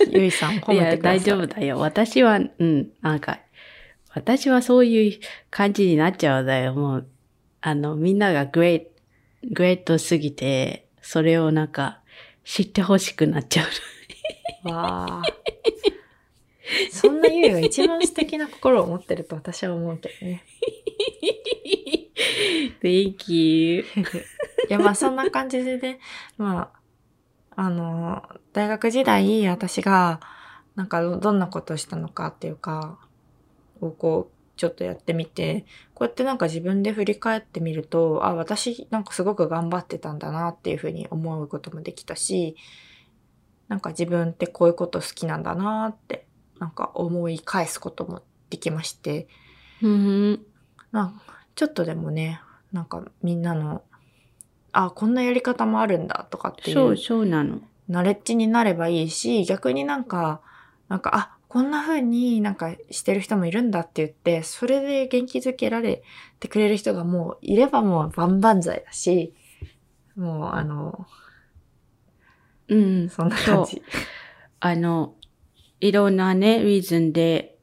[0.10, 1.18] ゆいさん褒いや、めてください。
[1.18, 1.78] 大丈夫だよ。
[1.78, 3.40] 私は、うん、なんか、
[4.14, 5.20] 私はそういう
[5.50, 6.74] 感じになっちゃうんだよ。
[6.74, 7.06] もう、
[7.60, 8.90] あの、みんながグレート、
[9.52, 12.00] グレートすぎて、それをなんか、
[12.44, 13.64] 知ってほしくなっちゃ
[14.64, 14.68] う。
[14.68, 15.22] わあ。
[16.90, 20.44] そんなゆいが一番素敵な心を持ってると私は思うけどね。
[22.82, 23.84] Thank you.
[24.68, 25.98] いや、まあそんな感じでね、
[26.36, 26.79] まあ、
[27.60, 28.22] あの、
[28.54, 30.18] 大学時代私が、
[30.76, 32.98] なんかどどんなことをしたのかっていうか、
[33.82, 42.56] をこう、ちょっとやってみて、こうやってなんか自分で振り返ってみると、あ、私なんかすごく頑張ってたんだなっていうふうに思うこともできたし、
[43.68, 46.26] なんか自分ってこういうこと好きなんだなって、
[46.60, 49.28] なんか思い返すこともできまして、
[49.82, 50.46] うん
[50.92, 51.12] な
[51.54, 52.40] ちょっとでもね、
[52.72, 53.82] なんかみんなの、
[54.72, 57.60] あ、こんなやり方もあるんだとかっていそう、うそうなの。
[57.88, 60.40] ナレッジになればいいし、逆になんか、
[60.88, 66.02] なんか、あ、こんな風になんかしてる人もいるんだって言って、それで元気づけられ
[66.38, 69.34] てくれる人がもういればもう万々歳だし、
[70.16, 71.06] もうあの、
[72.68, 73.08] うん。
[73.08, 73.82] そんな感じ。
[74.60, 75.16] あの、
[75.80, 77.58] いろんなね、リーズンで、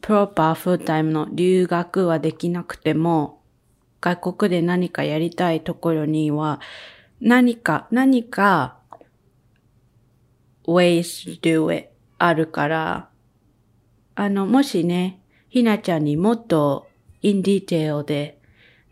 [0.00, 3.37] プロパーフルタイムの留学はできなくても、
[4.00, 6.60] 外国で何かやりたいところには、
[7.20, 8.78] 何か、何か、
[10.66, 13.08] ways to do it あるから、
[14.14, 16.88] あの、もしね、ひなちゃんにもっと
[17.22, 18.38] in detail で、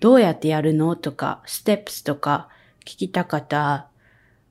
[0.01, 2.49] どうやってやるのとか、steps とか
[2.81, 3.89] 聞きたかった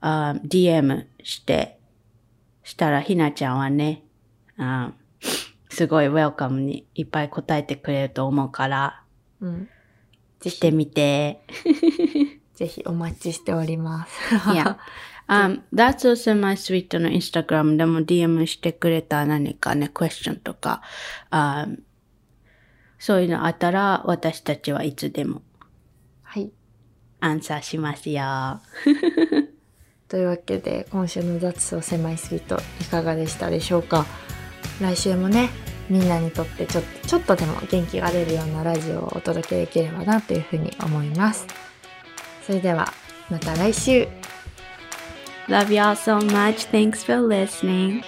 [0.02, 1.80] あ DM して、
[2.64, 4.04] したらひなちゃんはね、
[4.58, 4.94] あ
[5.70, 9.04] すごいウェルカムにいっぱい答えてくれると思うから、
[9.42, 9.70] うん。
[10.46, 11.42] ぜしてひ、みて。
[12.56, 14.14] ぜひお待ちしております。
[14.52, 14.78] Yeah.
[15.28, 20.82] Um, that's also my sweet の Instagram でも DM してくれた何かね、クエスチョンとか、
[21.32, 21.80] um,
[23.00, 25.42] そういうのあったら私たちはいつでも
[26.24, 26.52] はい。
[27.20, 28.62] アンサーしますよ。
[30.08, 34.06] というわけで今週の雑草狭いスイートいかがでしたでしょうか？
[34.80, 35.50] 来週もね
[35.90, 41.48] みんなにとってちょっとちょっとでも元気が出るようなラジオをお届けできればなというふうに思います
[42.46, 42.92] それでは
[43.30, 44.08] また来週
[45.48, 46.66] Love y'all so much.
[46.72, 48.04] Thanks for listening.